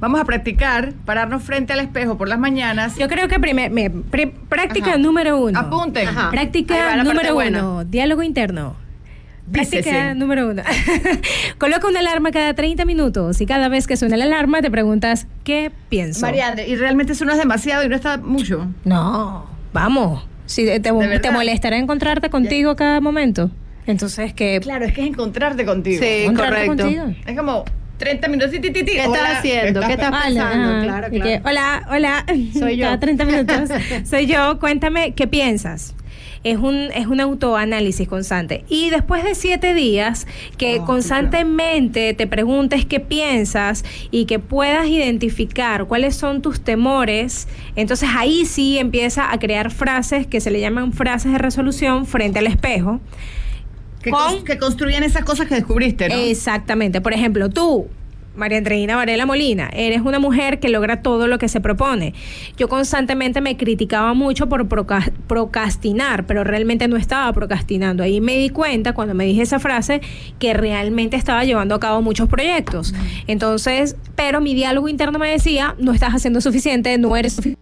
[0.00, 2.96] vamos a practicar, pararnos frente al espejo por las mañanas.
[2.96, 3.70] Yo creo que primer,
[4.48, 4.98] práctica Ajá.
[4.98, 5.58] número uno.
[5.58, 6.08] Apunten.
[6.08, 6.30] Ajá.
[6.30, 7.84] Práctica número uno.
[7.84, 8.76] Diálogo interno.
[9.46, 9.82] Dícese.
[9.82, 10.62] Práctica número uno.
[11.58, 15.26] Coloca una alarma cada 30 minutos y cada vez que suena la alarma te preguntas,
[15.44, 16.20] ¿qué pienso?
[16.20, 18.68] María Andre, y realmente eso no es demasiado y no está mucho.
[18.84, 20.26] No, vamos.
[20.46, 21.20] Si te, te, verdad?
[21.20, 23.50] te molestará encontrarte contigo cada momento.
[23.86, 26.00] Entonces, que Claro, es que es encontrarte contigo.
[26.02, 26.84] Sí, encontrarte correcto.
[26.84, 27.22] contigo.
[27.26, 27.64] Es como
[28.00, 28.50] 30 minutos.
[28.50, 28.92] ti, ti, ti, ti.
[28.92, 29.80] ¿Qué Hola, estás haciendo?
[29.82, 30.68] ¿Qué estás Hola, pensando?
[30.70, 30.82] ajá.
[30.82, 31.42] Claro, que, claro.
[31.44, 32.24] hola, hola.
[32.58, 32.86] Soy yo.
[32.86, 33.68] Cada 30 minutos.
[34.08, 34.58] Soy yo.
[34.58, 35.94] Cuéntame, ¿qué piensas?
[36.42, 38.64] Es un, es un autoanálisis constante.
[38.70, 40.26] Y después de siete días,
[40.56, 47.46] que Oh, constantemente te preguntes qué piensas y que puedas identificar cuáles son tus temores,
[47.76, 52.38] entonces ahí sí empieza a crear frases que se le llaman frases de resolución frente
[52.38, 53.00] al espejo.
[54.02, 56.14] Que, Con- cons- que construyan esas cosas que descubriste, ¿no?
[56.14, 57.00] Exactamente.
[57.00, 57.88] Por ejemplo, tú,
[58.34, 62.14] María Andreina Varela Molina, eres una mujer que logra todo lo que se propone.
[62.56, 68.02] Yo constantemente me criticaba mucho por procrastinar, pero realmente no estaba procrastinando.
[68.02, 70.00] Ahí me di cuenta cuando me dije esa frase
[70.38, 72.94] que realmente estaba llevando a cabo muchos proyectos.
[73.26, 77.60] Entonces, pero mi diálogo interno me decía, no estás haciendo suficiente, no eres suficiente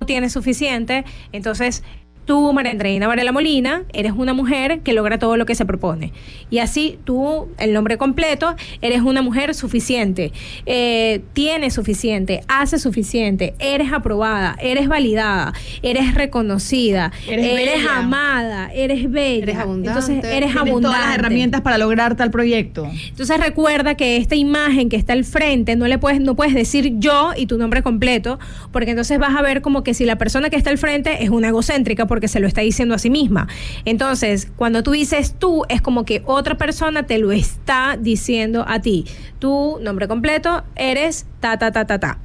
[0.00, 1.04] no tienes suficiente.
[1.30, 1.84] Entonces,
[2.24, 6.12] Tú, María Andreina Varela Molina, eres una mujer que logra todo lo que se propone.
[6.50, 10.32] Y así tú, el nombre completo, eres una mujer suficiente,
[10.66, 15.52] eh, tienes suficiente, haces suficiente, eres aprobada, eres validada,
[15.82, 19.42] eres reconocida, Eres amada, eres bella.
[19.42, 19.88] Eres abundante.
[19.88, 20.82] Entonces eres Tienes abundante.
[20.96, 22.88] todas las herramientas para lograr tal proyecto.
[23.08, 26.92] Entonces recuerda que esta imagen que está al frente no le puedes no puedes decir
[26.98, 28.38] yo y tu nombre completo,
[28.70, 31.30] porque entonces vas a ver como que si la persona que está al frente es
[31.30, 33.48] una egocéntrica porque se lo está diciendo a sí misma.
[33.86, 38.80] Entonces, cuando tú dices tú es como que otra persona te lo está diciendo a
[38.82, 39.06] ti.
[39.38, 42.18] Tu nombre completo eres ta ta ta ta ta.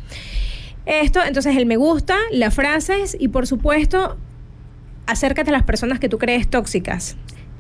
[0.86, 4.18] Esto, entonces el me gusta, las frases y por supuesto
[5.06, 7.16] acércate a las personas que tú crees tóxicas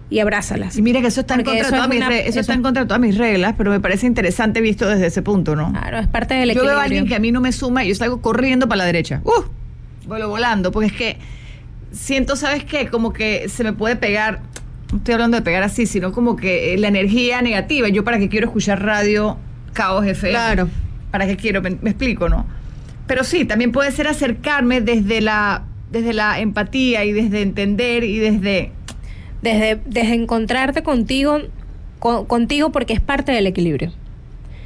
[0.10, 0.78] y abrázalas.
[0.78, 2.30] Y mira que eso está en contra de eso todas es mis una- re- eso
[2.32, 5.22] eso- está en contra de todas mis reglas, pero me parece interesante visto desde ese
[5.22, 5.72] punto, ¿no?
[5.72, 6.72] Claro, es parte del Yo equilibrio.
[6.74, 8.86] veo a alguien que a mí no me suma y yo salgo corriendo para la
[8.86, 9.22] derecha.
[9.24, 9.44] ¡Uh!
[10.08, 11.18] Vuelo volando, porque es que
[11.92, 12.88] siento, ¿sabes qué?
[12.88, 14.42] Como que se me puede pegar,
[14.92, 17.90] no estoy hablando de pegar así, sino como que eh, la energía negativa.
[17.90, 19.38] Yo para qué quiero escuchar radio
[19.74, 20.32] Caos FM.
[20.32, 20.70] Claro.
[21.12, 21.62] ¿Para qué quiero?
[21.62, 22.46] Me, me explico, ¿no?
[23.08, 28.20] Pero sí, también puede ser acercarme desde la, desde la empatía y desde entender y
[28.20, 28.72] desde...
[29.42, 31.40] desde, desde encontrarte contigo,
[32.00, 33.94] con- contigo porque es parte del equilibrio.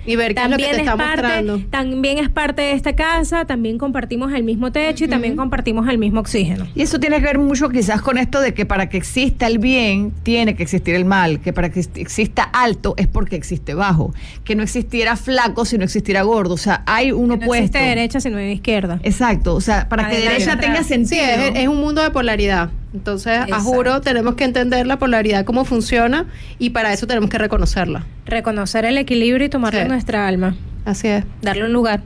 [0.05, 1.61] Y ver qué es lo que te es, está parte, mostrando.
[1.69, 5.97] también es parte de esta casa, también compartimos el mismo techo y también compartimos el
[5.99, 6.67] mismo oxígeno.
[6.75, 9.59] Y eso tiene que ver mucho quizás con esto de que para que exista el
[9.59, 14.13] bien tiene que existir el mal, que para que exista alto es porque existe bajo,
[14.43, 17.55] que no existiera flaco si no existiera gordo, o sea, hay un Que no opuesto.
[17.65, 18.99] existe derecha sino hay izquierda.
[19.03, 20.39] Exacto, o sea, para que Adelante.
[20.45, 21.23] derecha tenga Sí, sentido.
[21.23, 22.69] es, es un mundo de polaridad.
[22.93, 23.63] Entonces, a Exacto.
[23.63, 26.25] juro, tenemos que entender la polaridad, cómo funciona,
[26.59, 28.05] y para eso tenemos que reconocerla.
[28.25, 29.83] Reconocer el equilibrio y tomarlo Sí.
[29.83, 31.23] en nuestra alma, Así es.
[31.41, 32.01] darle un lugar.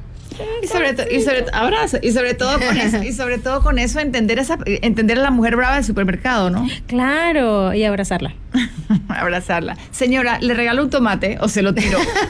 [0.62, 3.80] Y sobre, to- y sobre abrazo, y sobre todo con eso, y sobre todo con
[3.80, 6.68] eso entender esa entender a la mujer brava del supermercado, ¿no?
[6.88, 8.34] Claro, y abrazarla.
[9.08, 9.78] Abrazarla.
[9.92, 11.98] Señora, ¿le regalo un tomate o se lo tiro?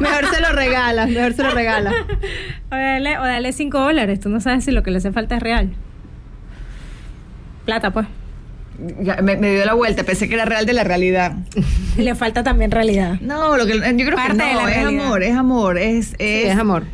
[0.00, 1.92] Mejor se lo regala, mejor se lo regala.
[2.72, 5.36] O dale, o dale cinco dólares, tú no sabes si lo que le hace falta
[5.36, 5.70] es real.
[7.70, 8.06] Plata, pues.
[9.02, 11.34] Ya, me, me dio la vuelta, pensé que era real de la realidad.
[11.98, 13.20] Le falta también realidad.
[13.20, 15.04] No, lo que yo creo Parte que de no, la es realidad.
[15.04, 16.84] amor, es amor, es, Sí, es, es amor.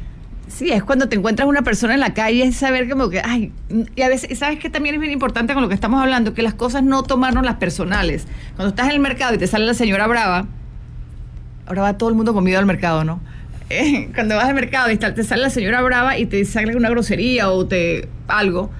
[0.49, 3.53] sí, es cuando te encuentras una persona en la calle, es saber como que, ay,
[3.95, 6.35] y a veces, ¿sabes que también es bien importante con lo que estamos hablando?
[6.35, 8.27] Que las cosas no tomarnos las personales.
[8.57, 10.47] Cuando estás en el mercado y te sale la señora brava,
[11.67, 13.21] ahora va todo el mundo con miedo al mercado, ¿no?
[13.71, 16.89] Eh, cuando vas al mercado y te sale la señora brava y te sale una
[16.91, 18.71] grosería o te algo,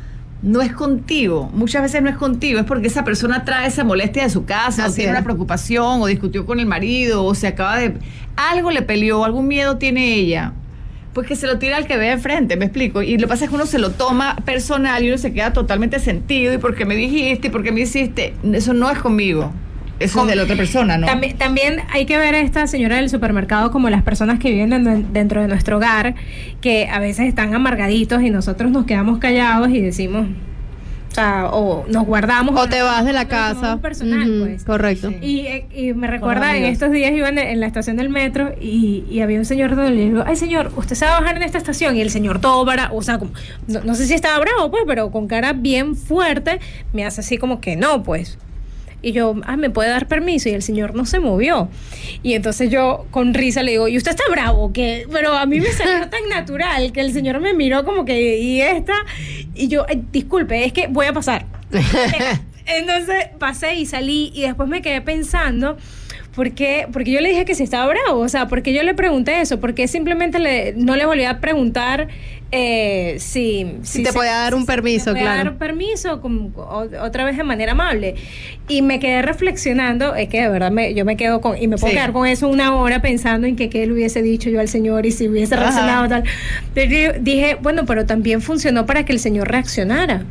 [0.47, 1.51] no es contigo.
[1.53, 4.87] Muchas veces no es contigo, es porque esa persona trae esa molestia de su casa,
[4.87, 5.17] o tiene es.
[5.17, 7.95] una preocupación, o discutió con el marido, o se acaba de.
[8.37, 10.53] Algo le peleó, algún miedo tiene ella.
[11.15, 13.03] Pues que se lo tira al que ve enfrente, me explico.
[13.03, 15.53] Y lo que pasa es que uno se lo toma personal y uno se queda
[15.53, 16.55] totalmente sentido.
[16.55, 17.49] ¿Y por qué me dijiste?
[17.49, 18.35] ¿Y por qué me hiciste?
[18.53, 19.51] Eso no es conmigo.
[19.99, 21.07] Eso es de la otra persona, ¿no?
[21.07, 24.71] También, también hay que ver a esta señora del supermercado como las personas que viven
[24.71, 26.15] den- dentro de nuestro hogar,
[26.61, 30.27] que a veces están amargaditos y nosotros nos quedamos callados y decimos,
[31.11, 32.61] o sea, o nos guardamos.
[32.61, 33.79] O te vas de la casa.
[33.81, 34.65] Personal, Ujú, pues.
[34.65, 35.11] Correcto.
[35.23, 36.73] Y, eh, y me recuerda, en amigos.
[36.75, 39.93] estos días iba en, en la estación del metro y, y había un señor donde
[39.93, 42.39] le digo, ay señor, usted se va a bajar en esta estación y el señor
[42.39, 43.31] todo bravo, o sea, como,
[43.67, 46.61] no, no sé si estaba bravo pues, pero con cara bien fuerte,
[46.93, 48.37] me hace así como que no, pues.
[49.03, 50.49] Y yo, ah, ¿me puede dar permiso?
[50.49, 51.69] Y el señor no se movió.
[52.23, 54.73] Y entonces yo con risa le digo, ¿y usted está bravo?
[54.73, 58.39] que Pero a mí me salió tan natural que el señor me miró como que,
[58.39, 58.95] ¿y esta?
[59.55, 61.47] Y yo, "Ay, disculpe, es que voy a pasar.
[62.67, 65.77] Entonces pasé y salí y después me quedé pensando,
[66.37, 66.87] ¿por qué?
[66.93, 69.59] Porque yo le dije que si estaba bravo, o sea, porque yo le pregunté eso,
[69.59, 72.07] porque simplemente le, no le volví a preguntar
[72.53, 75.51] eh, si, Si te podía dar un si- permiso, podía claro.
[75.51, 78.15] dar permiso, o- otra vez de manera amable.
[78.69, 81.77] Y me quedé reflexionando, es que de verdad me, yo me quedo con, y me
[81.77, 81.97] puedo Sí.
[81.97, 85.07] quedar con eso una hora pensando en que qué le hubiese dicho yo al señor
[85.07, 85.65] y si hubiese Ajá.
[85.65, 86.25] reaccionado tal.
[86.75, 90.23] Pero dije, bueno, pero también funcionó para que el señor reaccionara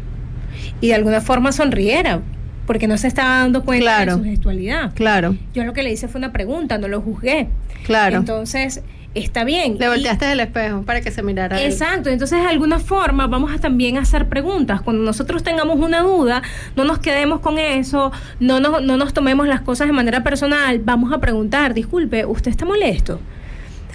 [0.81, 2.21] y de alguna forma sonriera,
[2.65, 4.17] porque no se estaba dando cuenta Claro.
[4.17, 4.93] de su gestualidad.
[4.95, 7.47] Claro, Yo lo que le hice fue una pregunta, no lo juzgué.
[7.85, 8.17] claro.
[8.17, 8.81] Entonces,
[9.13, 9.77] está bien.
[9.79, 11.61] Le Y- volteaste el espejo para que se mirara.
[11.61, 11.71] él.
[11.71, 14.81] Exacto, entonces de alguna forma vamos a también hacer preguntas.
[14.81, 16.41] Cuando nosotros tengamos una duda,
[16.75, 18.11] no nos quedemos con eso,
[18.41, 22.51] no nos, no nos tomemos las cosas de manera personal, vamos a preguntar, disculpe, ¿usted
[22.51, 23.19] está molesto?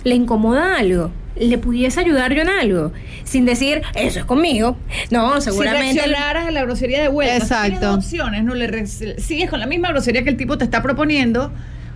[0.04, 1.10] ¿Le incomoda algo?
[1.36, 2.92] ¿Le pudiese ayudar yo en algo?
[3.24, 4.76] Sin decir, eso es conmigo.
[5.10, 5.94] No, Si seguramente...
[6.02, 7.62] reaccionaras a la grosería de vuelta, Exacto.
[7.64, 8.54] tienes dos opciones, ¿no?
[8.54, 11.52] Le re- sigues con la misma grosería que el tipo te está proponiendo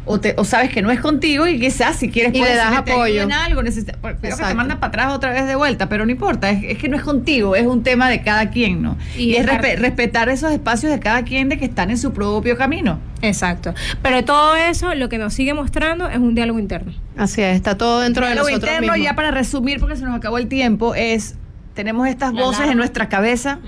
[0.06, 2.56] o, te, o sabes que no es contigo y quizás si quieres Y le puedes
[2.56, 3.22] das te apoyo.
[3.22, 6.12] en algo, necesita- pero que te mandan para atrás otra vez de vuelta, pero no
[6.12, 8.96] importa, es, es que no es contigo, es un tema de cada quien, ¿no?
[9.16, 12.12] Y, Y es respe- respetar esos espacios de cada quien de que están en su
[12.12, 12.98] propio camino.
[13.22, 13.72] Exacto.
[14.02, 16.92] Pero de todo eso, lo que nos sigue mostrando es un diálogo interno.
[17.16, 19.08] Así es, está todo dentro de Diálogo nosotros interno, mismos.
[19.10, 21.36] ya para resumir, porque se nos acabó el tiempo, es,
[21.74, 23.58] tenemos estas La voces en nuestra cabeza,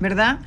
[0.00, 0.38] ¿verdad?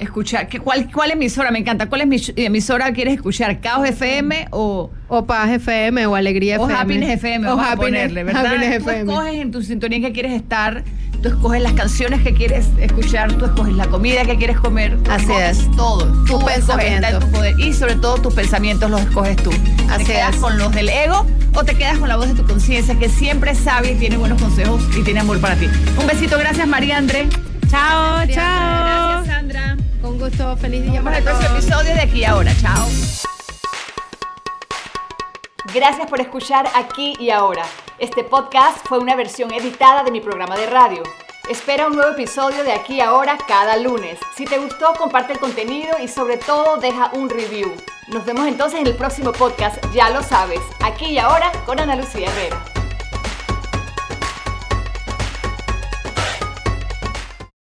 [0.00, 1.50] Escuchar, ¿qué- cuál, ¿cuál emisora?
[1.50, 1.86] Me encanta.
[1.88, 3.60] ¿Cuál es mi emisora quieres escuchar?
[3.60, 6.80] ¿Caos FM o, O Paz FM o Alegría o FM.
[6.80, 7.46] Happiness FM?
[7.46, 8.46] O vamos a Happiness, ponerle, ¿verdad?
[8.46, 9.12] Happiness tú FM.
[9.12, 10.84] escoges en tu sintonía en que quieres estar,
[11.22, 14.96] tú escoges las canciones que quieres escuchar, tú escoges la comida que quieres comer.
[15.02, 15.70] tú Así es.
[15.76, 16.06] Todo.
[16.24, 17.58] Tu poder.
[17.60, 19.50] Y sobre todo tus pensamientos los escoges tú.
[19.90, 20.40] Así ¿Te quedas es.
[20.40, 23.54] con los del ego o te quedas con la voz de tu conciencia que siempre
[23.54, 25.66] sabia y tiene buenos consejos y tiene amor para ti?
[26.00, 27.26] Un besito, gracias María André.
[27.70, 28.26] Chao, chao.
[28.26, 29.76] Gracias Sandra.
[30.02, 32.52] Con gusto, feliz día Nos vemos para en el próximo episodio de aquí a ahora.
[32.60, 32.88] Chao.
[35.72, 37.64] Gracias por escuchar Aquí y Ahora.
[38.00, 41.04] Este podcast fue una versión editada de mi programa de radio.
[41.48, 44.18] Espera un nuevo episodio de Aquí y Ahora cada lunes.
[44.36, 47.72] Si te gustó, comparte el contenido y sobre todo deja un review.
[48.08, 51.94] Nos vemos entonces en el próximo podcast, ya lo sabes, Aquí y Ahora con Ana
[51.94, 52.64] Lucía Herrera.